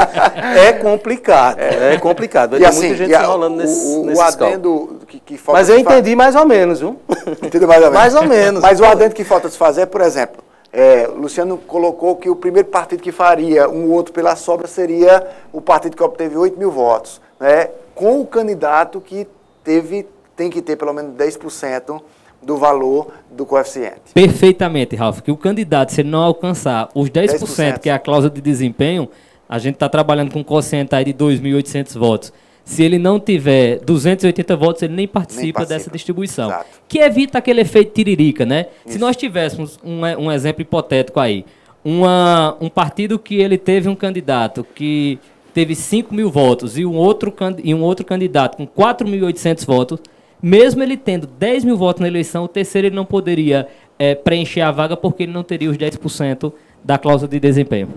[0.58, 2.50] É complicado, é complicado.
[2.50, 5.38] Vai E ter assim, muita gente a- se enrolando nesse, o, o adendo que, que
[5.38, 7.00] falta Mas eu entendi mais ou menos, viu?
[7.42, 7.98] Entendeu mais ou menos?
[7.98, 8.60] Mais ou menos.
[8.62, 12.68] Mas o adendo que falta se fazer, por exemplo, é, Luciano colocou que o primeiro
[12.68, 17.20] partido que faria um outro pela sobra seria o partido que obteve 8 mil votos,
[17.40, 19.26] né, com o candidato que
[19.64, 22.00] teve, tem que ter pelo menos 10%
[22.42, 24.00] do valor do coeficiente.
[24.14, 25.20] Perfeitamente, Ralf.
[25.20, 27.78] Que o candidato, se ele não alcançar os 10%, 10%.
[27.78, 29.08] que é a cláusula de desempenho,
[29.48, 32.32] a gente está trabalhando com um quociente aí de 2.800 votos.
[32.64, 35.66] Se ele não tiver 280 votos, ele nem participa, participa.
[35.66, 36.48] dessa distribuição.
[36.48, 36.66] Exato.
[36.86, 38.66] Que evita aquele efeito tiririca, né?
[38.86, 41.44] Se nós tivéssemos um, um exemplo hipotético aí,
[41.84, 45.18] uma, um partido que ele teve um candidato que
[45.52, 47.34] teve 5 mil votos e um, outro,
[47.64, 49.98] e um outro candidato com 4.800 votos,
[50.42, 53.68] mesmo ele tendo 10 mil votos na eleição, o terceiro ele não poderia
[53.98, 57.88] eh, preencher a vaga porque ele não teria os 10% da cláusula de desempenho.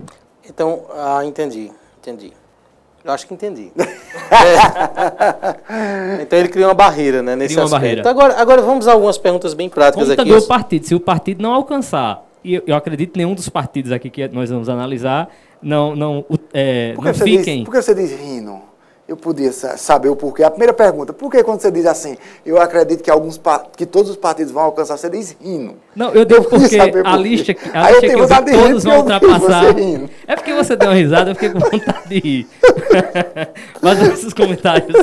[0.48, 1.70] Então, ah, entendi,
[2.00, 2.32] entendi.
[3.04, 3.70] Eu acho que entendi.
[3.76, 3.84] É.
[6.22, 8.02] Então ele cria uma barreira, né, nesse Cria uma aspecto.
[8.02, 8.10] barreira.
[8.10, 10.16] Agora, agora vamos a algumas perguntas bem práticas Como aqui.
[10.22, 13.48] também o partido, se o partido não alcançar, e eu, eu acredito que nenhum dos
[13.48, 15.28] partidos aqui que nós vamos analisar,
[15.62, 17.56] não, não, o- é, Por que, não você fiquem...
[17.58, 18.60] diz, por que você diz rindo?
[19.06, 20.42] Eu podia sa- saber o porquê.
[20.42, 23.38] A primeira pergunta, por que quando você diz assim, eu acredito que, alguns,
[23.76, 25.74] que todos os partidos vão alcançar, você diz rindo?
[25.94, 28.06] Não, eu devo podia porque saber a por lista que, a Aí eu lista que
[28.06, 29.64] tenho eu vi, vontade de rir todos vão eu ultrapassar.
[30.26, 32.48] É porque você deu uma risada, eu fiquei com vontade de rir.
[33.82, 34.96] Mas esses comentários.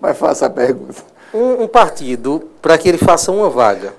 [0.00, 1.02] Mas faça a pergunta.
[1.34, 3.92] Um, um partido, para que ele faça uma vaga,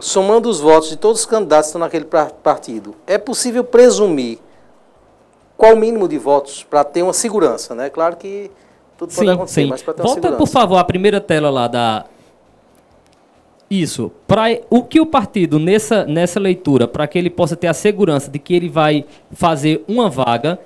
[0.00, 2.06] somando os votos de todos os candidatos que estão naquele
[2.42, 4.40] partido, é possível presumir
[5.62, 7.88] qual o mínimo de votos para ter uma segurança, né?
[7.88, 8.50] Claro que
[8.98, 9.68] tudo pode Sim, acontecer, sim.
[9.68, 10.38] mas para ter uma Volta, segurança.
[10.44, 12.04] por favor, a primeira tela lá da.
[13.70, 14.10] Isso.
[14.26, 18.28] Pra, o que o partido, nessa, nessa leitura, para que ele possa ter a segurança
[18.28, 20.58] de que ele vai fazer uma vaga,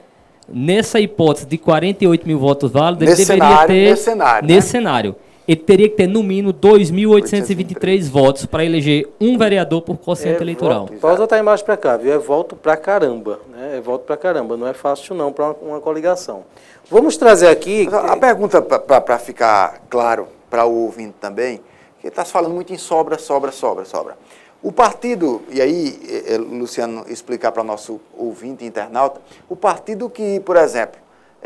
[0.48, 3.90] nessa hipótese de 48 mil votos válidos, Nesse ele deveria cenário, ter.
[3.90, 4.72] nesse cenário, Nesse né?
[4.72, 5.16] cenário.
[5.46, 10.86] Ele teria que ter, no mínimo, 2.823 votos para eleger um vereador por quociente eleitoral.
[10.86, 12.12] Voto, pode botar a imagem para cá, viu?
[12.12, 13.76] É voto pra caramba, né?
[13.76, 16.44] É voto pra caramba, não é fácil não para uma, uma coligação.
[16.90, 17.88] Vamos trazer aqui...
[17.92, 21.60] A- A pergunta, para ficar claro para o ouvinte também,
[22.00, 24.16] que está se falando muito em sobra, sobra, sobra, sobra.
[24.62, 30.40] O partido, e aí, eh, eh, Luciano, explicar para nosso ouvinte internauta, o partido que,
[30.40, 30.98] por exemplo,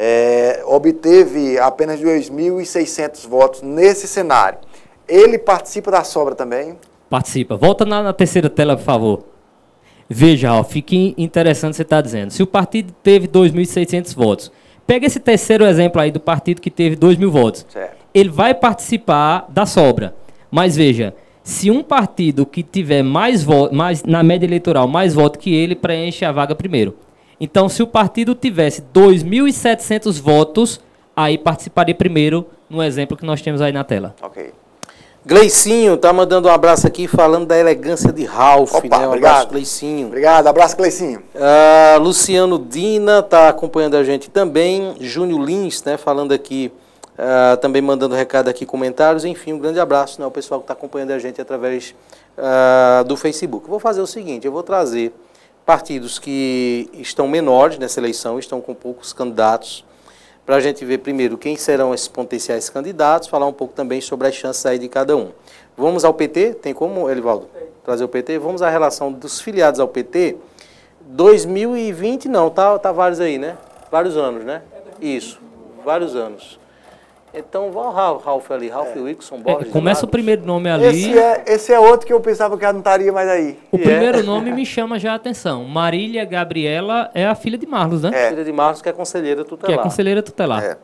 [0.02, 4.58] eh, obteve apenas 2.600 votos nesse cenário,
[5.06, 6.78] ele participa da sobra também?
[7.10, 7.54] Participa.
[7.54, 9.24] Volta na, na terceira tela, por favor.
[10.08, 12.30] Veja, ó, fique interessante que você está dizendo.
[12.30, 14.50] Se o partido teve 2.600 votos,
[14.86, 17.66] pega esse terceiro exemplo aí do partido que teve 2.000 votos.
[17.68, 17.96] Certo.
[18.14, 20.14] Ele vai participar da sobra.
[20.50, 25.42] Mas veja, se um partido que tiver mais votos, mais, na média eleitoral, mais votos
[25.42, 26.96] que ele, preenche a vaga primeiro.
[27.40, 30.80] Então, se o partido tivesse 2.700 votos,
[31.16, 34.14] aí participaria primeiro no exemplo que nós temos aí na tela.
[34.22, 34.52] Ok.
[35.24, 39.04] Gleicinho tá mandando um abraço aqui falando da elegância de Ralph, Opa, né?
[39.04, 39.32] Um obrigado.
[39.32, 40.06] abraço, Gleicinho.
[40.06, 41.22] Obrigado, abraço, Cleicinho.
[41.34, 44.96] Ah, Luciano Dina está acompanhando a gente também.
[44.98, 46.72] Júnior Lins, né, falando aqui,
[47.18, 49.26] ah, também mandando recado aqui, comentários.
[49.26, 51.94] Enfim, um grande abraço né, ao pessoal que está acompanhando a gente através
[52.38, 53.66] ah, do Facebook.
[53.66, 55.12] Eu vou fazer o seguinte, eu vou trazer
[55.64, 59.84] partidos que estão menores nessa eleição, estão com poucos candidatos,
[60.44, 64.28] para a gente ver primeiro quem serão esses potenciais candidatos, falar um pouco também sobre
[64.28, 65.30] as chances aí de cada um.
[65.76, 66.54] Vamos ao PT?
[66.54, 67.48] Tem como, Elivaldo,
[67.84, 68.38] trazer o PT?
[68.38, 70.36] Vamos à relação dos filiados ao PT.
[71.00, 73.56] 2020 não, tá, tá vários aí, né?
[73.90, 74.62] Vários anos, né?
[75.00, 75.40] Isso,
[75.84, 76.59] vários anos.
[77.32, 79.72] Então, vamos ao Ralph ali, Ralph Wilson É, Borges.
[79.72, 80.86] começa o primeiro nome ali.
[80.86, 83.56] Esse é, esse é outro que eu pensava que não estaria mais aí.
[83.70, 83.84] O E é.
[83.84, 85.62] primeiro nome me chama já a atenção.
[85.64, 88.10] Marília Gabriela é a filha de Marlos, né?
[88.12, 88.28] É.
[88.30, 89.78] Filha de Marcos, que é conselheira Que é tutelar.
[89.82, 90.64] conselheira tutelar.
[90.64, 90.76] É.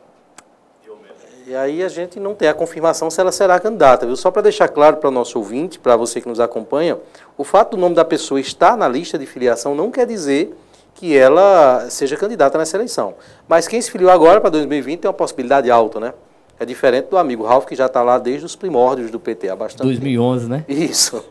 [1.45, 4.17] E aí a gente não tem a confirmação se ela será candidata, viu?
[4.17, 6.97] Só para deixar claro para o nosso ouvinte, para você que nos acompanha,
[7.37, 10.53] o fato do nome da pessoa estar na lista de filiação não quer dizer
[10.93, 13.13] que ela seja candidata nessa eleição.
[13.47, 16.13] Mas quem se filiou agora para 2020 tem uma possibilidade alta, né?
[16.59, 19.55] É diferente do amigo Ralf, que já está lá desde os primórdios do PT, há
[19.55, 20.63] bastante 2011, né?
[20.67, 20.81] tempo.
[20.81, 21.23] Isso.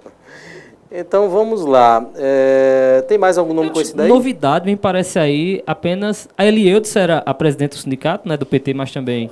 [0.91, 2.07] Então vamos lá.
[2.15, 4.09] É, Tem mais algum nome conhecido aí?
[4.09, 6.29] Novidade, me parece aí apenas.
[6.39, 8.37] A Elieudes era a presidente do sindicato, né?
[8.37, 9.31] Do PT, mas também.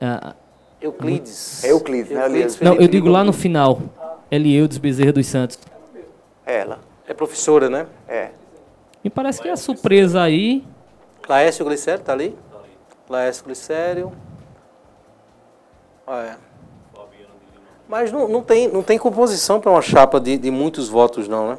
[0.00, 0.34] ah,
[0.80, 1.64] Euclides.
[1.64, 2.26] É Euclides, né?
[2.26, 2.60] Elias?
[2.60, 3.80] não, eu digo lá no final.
[4.30, 5.58] Elieudes Bezerra dos Santos.
[6.46, 6.78] Ela.
[7.06, 7.86] É professora, né?
[8.08, 8.30] É.
[9.02, 10.64] Me parece que é a surpresa aí.
[11.28, 12.34] Laércio Glicério, tá ali?
[13.08, 14.12] Laércio Glicério.
[16.06, 16.36] Ah, é.
[17.88, 21.50] Mas não, não, tem, não tem composição para uma chapa de, de muitos votos, não,
[21.50, 21.58] né?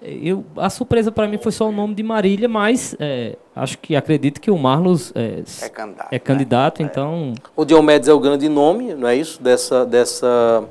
[0.00, 3.96] Eu, a surpresa para mim foi só o nome de Marília, mas é, acho que
[3.96, 6.08] acredito que o Marlos é, É candidato.
[6.12, 7.34] é candidato, então.
[7.56, 9.42] O Diomedes é o grande nome, não é isso?
[9.42, 10.64] Dessa, dessa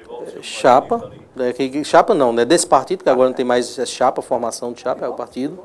[0.00, 1.10] eh, chapa.
[1.34, 1.52] Né?
[1.52, 2.44] Que, que- chapa não, né?
[2.44, 5.58] Desse partido, que agora não tem mais é chapa, formação de chapa, é o partido.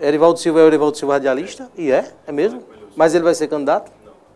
[0.00, 1.68] Erivaldo Silva é o Erivaldo Silva radialista?
[1.76, 2.12] E é?
[2.26, 2.62] É mesmo?
[2.96, 3.90] Mas ele vai ser candidato?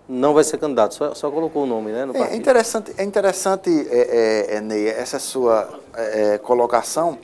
[0.09, 2.07] Não vai ser candidato, só, só colocou o nome, né?
[2.15, 7.19] É, interessante, é interessante é, é, é, Ney, essa sua é, é, colocação.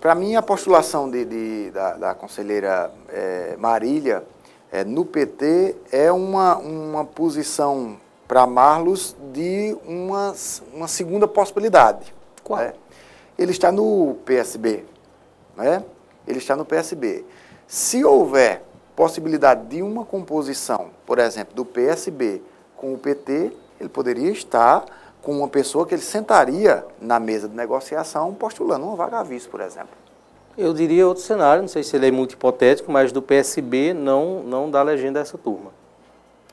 [0.00, 4.24] Para mim, a postulação de, de- da, da conselheira é, Marília
[4.70, 10.34] é, no PT é uma, uma posição para Marlos de uma,
[10.74, 12.12] uma segunda possibilidade.
[12.42, 12.58] Qual?
[12.58, 12.72] né?
[13.38, 14.84] Ele está no PSB,
[15.56, 15.84] né?
[16.26, 17.24] Ele está no PSB.
[17.68, 18.62] Se houver
[18.96, 22.40] possibilidade de uma composição, por exemplo, do PSB
[22.76, 24.84] com o PT, ele poderia estar
[25.22, 29.46] com uma pessoa que ele sentaria na mesa de negociação postulando uma vaga a vice,
[29.48, 29.90] por exemplo.
[30.56, 34.42] Eu diria outro cenário, não sei se ele é muito hipotético, mas do PSB não,
[34.42, 35.70] não dá legenda a essa turma.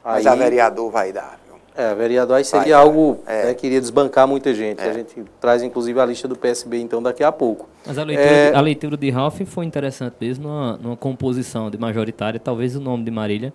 [0.04, 1.40] Mas a vereador vai dar.
[1.76, 3.48] É, vereador aí seria vai, algo é.
[3.48, 4.82] né, que iria desbancar muita gente.
[4.82, 4.90] É.
[4.90, 7.68] A gente traz inclusive a lista do PSB então daqui a pouco.
[7.86, 8.56] Mas a leitura, é...
[8.56, 13.04] a leitura de Ralph foi interessante mesmo numa, numa composição de majoritária, talvez o nome
[13.04, 13.54] de Marília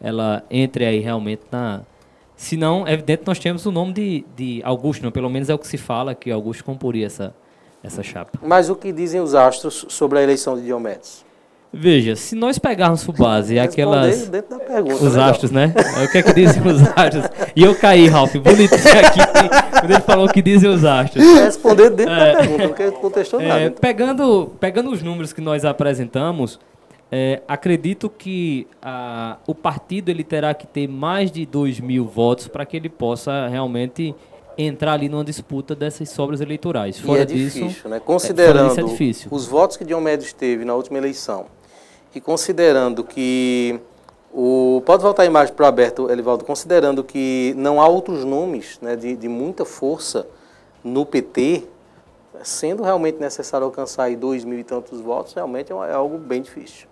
[0.00, 1.82] ela entre aí realmente na.
[2.36, 5.54] Se não, é evidente nós temos o nome de, de Augusto, não, pelo menos é
[5.54, 7.34] o que se fala que Augusto comporia essa,
[7.82, 8.38] essa chapa.
[8.42, 11.24] Mas o que dizem os astros sobre a eleição de Diomedes?
[11.78, 14.28] Veja, se nós pegarmos por base aquelas.
[14.28, 15.30] Pergunta, os legal.
[15.30, 15.74] astros, né?
[16.00, 17.24] É o que é que dizem os astros?
[17.54, 21.22] E eu caí, Ralf, bonitinho aqui, quando ele falou o que dizem os astros.
[21.22, 23.70] Responder dentro é, da pergunta, porque contestou é, nada.
[23.72, 26.58] Pegando, pegando os números que nós apresentamos,
[27.12, 32.48] é, acredito que a, o partido ele terá que ter mais de 2 mil votos
[32.48, 34.14] para que ele possa realmente
[34.58, 36.98] entrar ali numa disputa dessas sobras eleitorais.
[36.98, 38.00] Fora e é disso, difícil, né?
[38.00, 39.28] Considerando é, é difícil.
[39.30, 41.46] os votos que Diomedes teve na última eleição
[42.16, 43.78] e considerando que
[44.32, 48.78] o pode voltar a imagem para o aberto, Elivaldo, considerando que não há outros nomes
[48.80, 50.26] né, de, de muita força
[50.82, 51.64] no PT,
[52.42, 56.40] sendo realmente necessário alcançar aí dois mil e tantos votos, realmente é, é algo bem
[56.40, 56.88] difícil.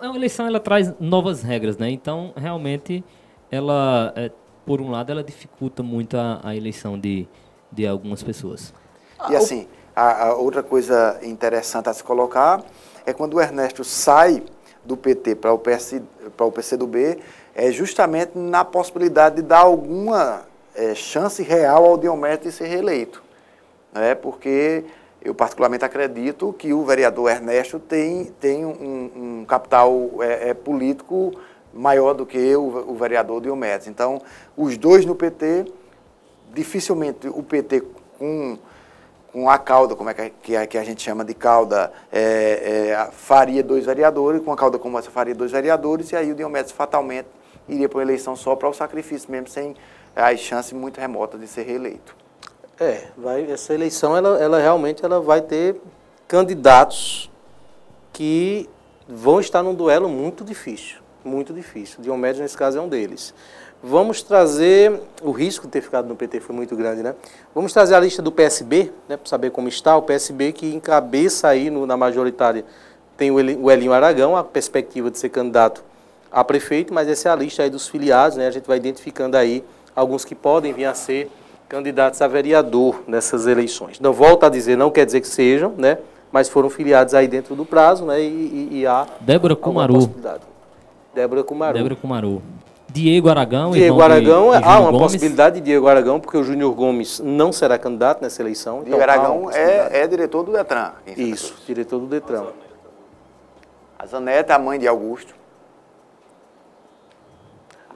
[0.00, 1.90] É uma eleição ela traz novas regras, né?
[1.90, 3.04] Então, realmente,
[3.50, 4.30] ela é,
[4.64, 7.28] por um lado, ela dificulta muito a, a eleição de,
[7.70, 8.72] de algumas pessoas.
[9.28, 12.62] E assim, a, a, outra coisa interessante a se colocar
[13.06, 14.42] é quando o Ernesto sai
[14.84, 16.00] do PT para o, PS,
[16.36, 17.18] para o PCdoB,
[17.54, 20.42] é justamente na possibilidade de dar alguma
[20.74, 23.22] é, chance real ao Diomedes de ser reeleito.
[23.92, 24.14] Né?
[24.14, 24.84] Porque
[25.22, 31.32] eu particularmente acredito que o vereador Ernesto tem, tem um, um capital é, é, político
[31.72, 33.86] maior do que o, o vereador Diomedes.
[33.86, 34.20] Então,
[34.56, 35.64] os dois no PT,
[36.52, 37.82] dificilmente o PT
[38.18, 38.58] com,
[39.34, 43.08] com a cauda, como é que, a, que a gente chama de cauda, é, é,
[43.10, 46.70] faria dois vereadores, com a cauda como essa faria dois vereadores, e aí o Diomedes
[46.70, 47.26] fatalmente
[47.68, 49.74] iria para uma eleição só para o sacrifício mesmo, sem
[50.14, 52.14] as chances muito remotas de ser reeleito.
[52.78, 55.80] É, vai, essa eleição, ela, ela realmente ela vai ter
[56.28, 57.28] candidatos
[58.12, 58.70] que
[59.08, 62.02] vão estar num duelo muito difícil muito difícil.
[62.02, 63.34] Diomedes, nesse caso, é um deles.
[63.86, 67.14] Vamos trazer, o risco de ter ficado no PT foi muito grande, né?
[67.54, 69.94] Vamos trazer a lista do PSB, né, para saber como está.
[69.94, 72.64] O PSB que encabeça aí no, na majoritária
[73.14, 75.84] tem o Elinho Aragão, a perspectiva de ser candidato
[76.32, 78.46] a prefeito, mas essa é a lista aí dos filiados, né?
[78.46, 79.62] A gente vai identificando aí
[79.94, 81.30] alguns que podem vir a ser
[81.68, 84.00] candidatos a vereador nessas eleições.
[84.00, 85.98] Não volto a dizer, não quer dizer que sejam, né?
[86.32, 88.18] Mas foram filiados aí dentro do prazo, né?
[88.22, 90.10] E, e, e há Débora Kumaru.
[91.14, 91.74] Débora Kumaru.
[91.74, 92.42] Débora Kumaru.
[92.94, 93.72] Diego Aragão.
[93.72, 95.02] Diego Aragão, de, de há uma Gomes.
[95.02, 98.84] possibilidade de Diego Aragão, porque o Júnior Gomes não será candidato nessa eleição.
[98.84, 100.92] Diego então, Aragão é, é, diretor do Detran.
[101.16, 102.44] Isso, diretor do Detran.
[103.98, 105.34] A Zaneta é a mãe de Augusto.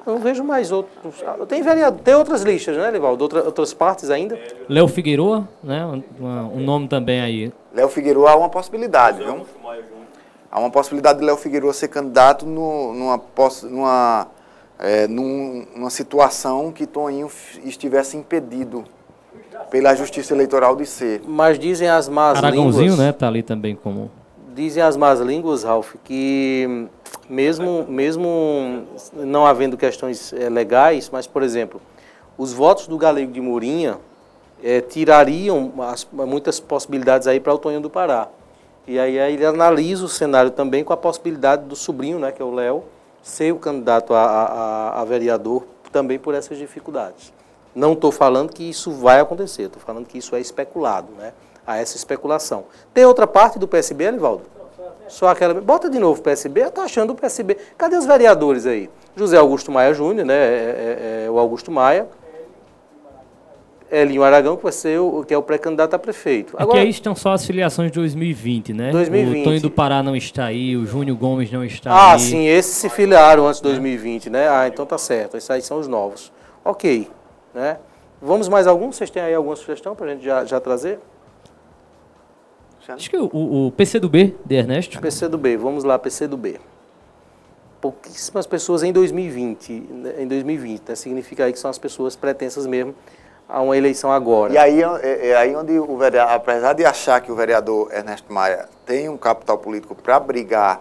[0.05, 1.23] Eu não vejo mais outros.
[1.47, 3.23] Tem, vereador, tem outras listas, né, Livaldo?
[3.23, 4.37] Outra, outras partes ainda?
[4.69, 5.87] Léo Figueiredo, né?
[5.87, 7.53] Um, um, nome também aí.
[7.73, 9.47] Léo Figueiredo há uma possibilidade, viu?
[10.51, 13.21] Há uma possibilidade de Léo Figueiredo ser candidato no, numa,
[13.65, 14.27] numa,
[14.79, 17.31] é, numa situação que Toninho
[17.65, 18.85] estivesse impedido
[19.71, 21.23] pela Justiça Eleitoral de ser.
[21.27, 22.99] Mas dizem as más Aragãozinho, línguas...
[22.99, 23.13] né?
[23.13, 24.11] Tá ali também como...
[24.55, 26.89] Dizem as más línguas, Ralf, que
[27.29, 31.81] mesmo, mesmo não havendo questões é, legais, mas, por exemplo,
[32.37, 33.99] os votos do Galego de Mourinha
[34.63, 38.29] é, tirariam as, muitas possibilidades aí para o Tonho do Pará.
[38.87, 42.41] E aí, aí ele analisa o cenário também com a possibilidade do sobrinho, né, que
[42.41, 42.85] é o Léo,
[43.29, 47.33] ser o candidato a, a, a vereador também por essas dificuldades.
[47.75, 51.33] Não estou falando que isso vai acontecer, estou falando que isso é especulado, né?
[51.67, 52.65] Há essa especulação.
[52.95, 54.45] Tem outra parte do PSB, Elivaldo?
[55.09, 55.55] Só aquela.
[55.55, 57.57] Bota de novo o PSB, eu estou achando o PSB.
[57.77, 58.91] Cadê os vereadores aí?
[59.15, 60.35] José Augusto Maia Júnior, né?
[60.35, 62.09] É, é, é o Augusto Maia.
[63.91, 66.55] Elinho Aragão, que vai ser o, que é o pré-candidato a prefeito.
[66.59, 68.91] Agora, Aqui aí estão só as filiações de 2020, né?
[68.91, 69.41] 2020.
[69.41, 72.17] O Tonho do Pará não está aí, o Júnior Gomes não está ah, aí.
[72.17, 74.49] Ah, sim, esses se filiaram antes de 2020, né?
[74.49, 76.31] Ah, então tá certo, esses aí são os novos.
[76.65, 77.09] Ok,
[77.55, 77.79] né?
[78.21, 78.97] Vamos mais alguns?
[78.97, 80.99] Vocês têm aí alguma sugestão para a gente já, já trazer?
[82.89, 85.01] Acho que o, o, o PC do B, de Ernesto.
[85.01, 86.59] PC do B, vamos lá, PC do B.
[87.81, 89.73] Pouquíssimas pessoas em 2020,
[90.19, 90.95] em 2020, né?
[90.95, 92.95] Significa aí que são as pessoas pretensas mesmo
[93.49, 94.53] a uma eleição agora.
[94.53, 98.31] E aí é, é aí onde o vereador, apesar de achar que o vereador Ernesto
[98.33, 100.81] Maia tem um capital político para brigar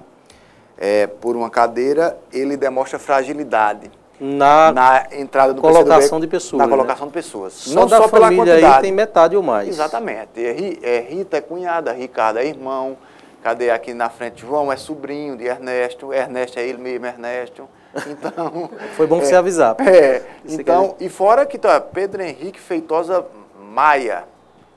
[0.78, 3.90] é, por uma cadeira, ele demonstra fragilidade.
[4.20, 6.58] na, na entrada do colocação PCdoB, de pessoas.
[6.58, 6.72] Na né?
[6.72, 7.54] colocação de pessoas.
[7.54, 8.76] Só Não da só pela família quantidade.
[8.76, 9.70] aí tem metade ou mais.
[9.70, 10.44] Exatamente.
[10.44, 12.98] É, é Rita é cunhada, Ricardo é irmão.
[13.44, 14.42] Cadê aqui na frente?
[14.42, 17.70] João é sobrinho de Ernesto, Ernesto é ele mesmo, Ernesto.
[18.08, 18.70] Então.
[18.96, 19.76] Foi bom é, você avisar.
[19.82, 20.22] É.
[20.46, 23.26] Então, e fora que tá Pedro Henrique Feitosa
[23.60, 24.24] Maia,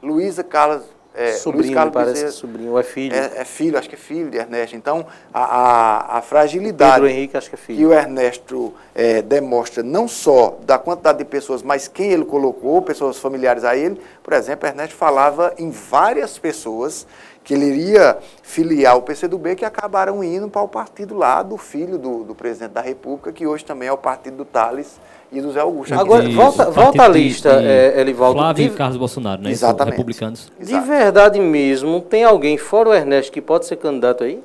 [0.03, 0.83] Luísa Carlos.
[1.13, 3.17] É, Luiz sobrinho, me Carlos parece Bezerra, que sobrinho, ou é filho.
[3.17, 4.77] é, é filho, acho que é filho de Ernesto.
[4.77, 5.05] Então,
[5.35, 7.89] a, a, a fragilidade Pedro Henrique, acho que é que filho.
[7.89, 13.19] o Ernesto é, demonstra não só da quantidade de pessoas, mas quem ele colocou, pessoas
[13.19, 14.01] familiares a ele.
[14.23, 17.05] Por exemplo, Ernesto falava em várias pessoas
[17.43, 21.99] que ele iria filiar o PCdoB que acabaram indo para o partido lá do filho
[21.99, 25.01] do, do presidente da República, que hoje também é o partido do Thales
[25.33, 25.95] e do Zé Augusto.
[25.95, 28.39] Agora, De- volta- volta à lista, é, Elivaldo.
[28.39, 29.51] Flávio De- e Carlos Bolsonaro, né?
[29.51, 29.93] Exatamente.
[29.93, 30.53] Republicanos.
[30.61, 34.43] De verdade mesmo, tem alguém fora o Ernesto que pode ser candidato aí?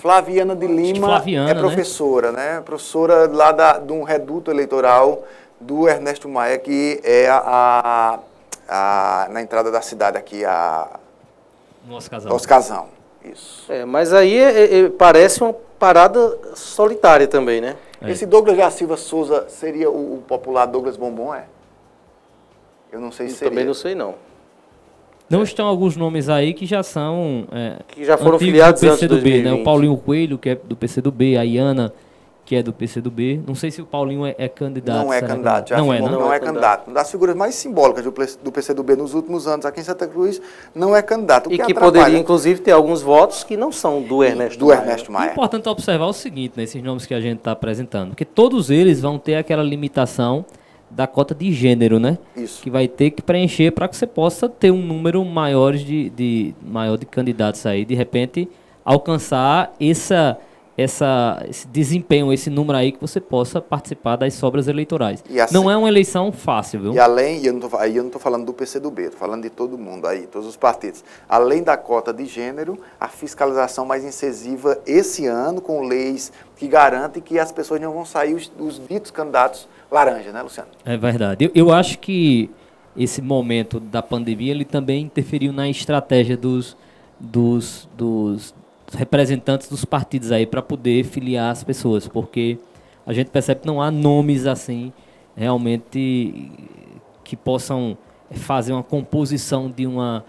[0.00, 1.60] Flaviana de Lima Flaviana, é né?
[1.60, 2.60] professora, né?
[2.64, 5.24] Professora lá da, de um reduto eleitoral
[5.60, 8.18] do Ernesto Maia, que é a, a-
[8.68, 10.88] a- na entrada da cidade aqui, a
[11.86, 12.34] Nosso casal.
[12.34, 12.86] Oscasão.
[13.24, 13.70] Isso.
[13.72, 17.76] É, mas aí é- é- parece uma parada solitária também, né?
[18.00, 18.10] É.
[18.10, 21.44] Esse Douglas da Silva Souza seria o, o popular Douglas Bombom, é?
[22.92, 23.50] Eu não sei se seria.
[23.50, 24.14] Também não sei não.
[25.28, 27.48] Não estão alguns nomes aí que já são.
[27.50, 29.42] É, Que já foram filiados do antes PCdoB, né?
[29.42, 29.60] 2020.
[29.60, 31.92] O Paulinho Coelho, que é do PCdoB, a Iana,
[32.46, 33.42] que é do PCdoB.
[33.44, 35.04] Não sei se o Paulinho é, é candidato.
[35.04, 36.06] Não é candidato, já Não é, não?
[36.06, 36.86] que não Não é é candidato.
[36.86, 40.40] Uma das figuras mais simbólicas do, PCdoB nos últimos anos aqui em Santa Cruz
[40.72, 41.50] não é candidato.
[41.50, 44.66] O E que atrapalha poderia, inclusive, ter alguns votos que não são do Ernesto do
[44.66, 44.78] Maia.
[44.78, 45.32] Ernesto É Maia.
[45.32, 49.18] importante observar o seguinte, nesses nomes que a gente está apresentando, que todos eles vão
[49.18, 50.44] ter aquela limitação
[50.88, 52.16] da cota de gênero, né?
[52.36, 52.62] Isso.
[52.62, 56.54] Que vai ter que preencher para que você possa ter um número maior de, de,
[56.62, 58.48] maior de candidatos aí, de repente
[58.84, 60.38] alcançar essa,
[60.76, 65.24] essa, esse desempenho, esse número aí que você possa participar das sobras eleitorais.
[65.40, 66.92] Assim- Não é uma eleição fácil, viu?
[66.94, 69.42] E além, e eu não tô, aí eu não estou falando do PCdoB, estou falando
[69.42, 71.02] de todo mundo aí, todos os partidos.
[71.28, 77.22] Além da cota de gênero, a fiscalização mais incisiva esse ano, com leis que garantem
[77.22, 80.68] que as pessoas não vão sair os, os ditos candidatos laranja, né, Luciano?
[80.84, 81.44] É verdade.
[81.46, 82.50] Eu, eu acho que
[82.96, 86.76] esse momento da pandemia ele também interferiu na estratégia dos,
[87.20, 88.54] dos, dos
[88.92, 92.58] representantes dos partidos aí para poder filiar as pessoas, porque
[93.06, 94.92] a gente percebe que não há nomes assim
[95.36, 96.50] realmente
[97.22, 97.96] que possam
[98.30, 100.24] fazer uma composição de uma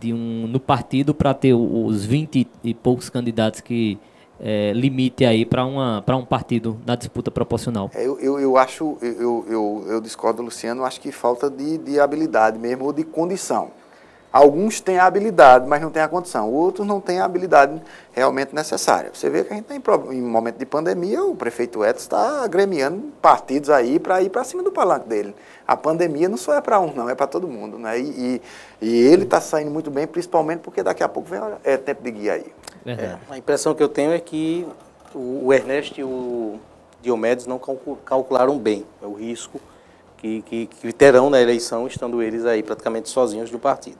[0.00, 3.98] de um no partido para ter os 20 e poucos candidatos que
[4.40, 7.90] é, limite aí para uma para um partido na disputa proporcional.
[7.94, 11.98] É, Eu, eu, eu acho, eu, eu, eu discordo, Luciano, acho que falta de, de
[11.98, 13.70] habilidade mesmo, ou de condição.
[14.30, 16.52] Alguns têm a habilidade, mas não têm a condição.
[16.52, 17.80] Outros não têm a habilidade
[18.12, 19.10] realmente necessária.
[19.12, 22.02] Você vê que a gente está em, pro- em momento de pandemia, o prefeito Edson
[22.02, 25.34] está agremiando partidos aí para ir para cima do palanque dele.
[25.66, 27.78] A pandemia não só é para um, não, é para todo mundo.
[27.78, 27.98] Né?
[27.98, 31.78] E, e, e ele está saindo muito bem, principalmente porque daqui a pouco vem é
[31.78, 32.46] tempo de guia aí.
[32.84, 33.18] Verdade.
[33.30, 34.66] A impressão que eu tenho é que
[35.14, 36.58] o, o Ernesto e o
[37.00, 39.58] Diomedes não calcu- calcularam bem é o risco
[40.18, 43.98] que, que, que terão na eleição, estando eles aí praticamente sozinhos do partido.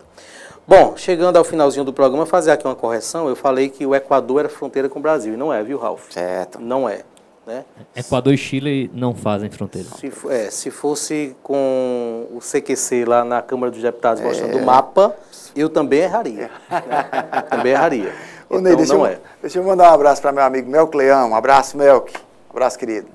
[0.66, 3.26] Bom, chegando ao finalzinho do programa, fazer aqui uma correção.
[3.26, 6.12] Eu falei que o Equador era fronteira com o Brasil, e não é, viu, Ralf?
[6.12, 6.60] Certo.
[6.60, 7.00] Não é.
[7.46, 7.64] Né?
[7.96, 9.88] Equador e Chile não fazem fronteira.
[9.96, 15.16] Se, é, se fosse com o CQC lá na Câmara dos Deputados mostrando o mapa,
[15.56, 16.50] eu também erraria.
[16.68, 16.84] né?
[17.48, 18.12] também erraria.
[18.50, 19.18] Ô, Então, Ney, deixa, não eu, é.
[19.40, 21.30] deixa eu mandar um abraço para meu amigo Melk Leão.
[21.30, 22.12] Um abraço, Melk.
[22.14, 23.08] Um abraço, querido.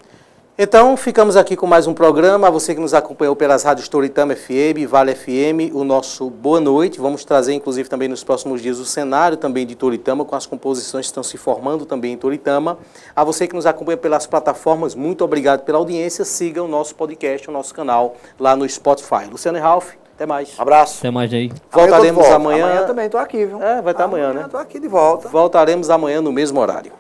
[0.55, 2.47] Então, ficamos aqui com mais um programa.
[2.47, 6.99] A você que nos acompanhou pelas rádios Toritama FM, Vale FM, o nosso boa noite.
[6.99, 11.07] Vamos trazer, inclusive, também nos próximos dias o cenário também de Toritama, com as composições
[11.07, 12.77] que estão se formando também em Toritama.
[13.15, 16.23] A você que nos acompanha pelas plataformas, muito obrigado pela audiência.
[16.23, 19.25] Siga o nosso podcast, o nosso canal lá no Spotify.
[19.31, 20.53] Luciano e Ralph, até mais.
[20.59, 20.99] Abraço.
[20.99, 21.45] Até mais aí.
[21.45, 22.35] Amanhã Voltaremos volta.
[22.35, 22.65] amanhã.
[22.67, 23.59] Amanhã também estou aqui, viu?
[23.59, 24.43] É, vai estar amanhã, né?
[24.45, 25.29] Estou aqui de volta.
[25.29, 26.91] Voltaremos amanhã no mesmo horário.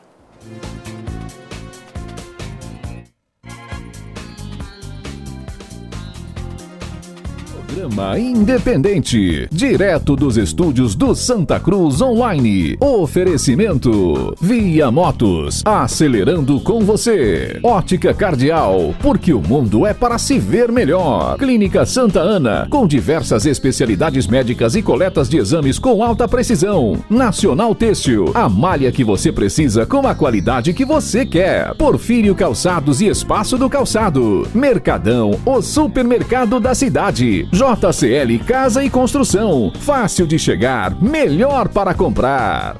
[7.73, 12.77] Programa independente, direto dos estúdios do Santa Cruz Online.
[12.79, 17.59] Oferecimento: Via Motos, acelerando com você.
[17.63, 21.35] Ótica Cardial, porque o mundo é para se ver melhor.
[21.39, 27.03] Clínica Santa Ana, com diversas especialidades médicas e coletas de exames com alta precisão.
[27.09, 31.73] Nacional Têxtil, a malha que você precisa com a qualidade que você quer.
[31.73, 34.47] Porfírio Calçados e Espaço do Calçado.
[34.53, 37.47] Mercadão, o supermercado da cidade.
[37.63, 39.71] JCL Casa e Construção.
[39.79, 42.75] Fácil de chegar, melhor para comprar.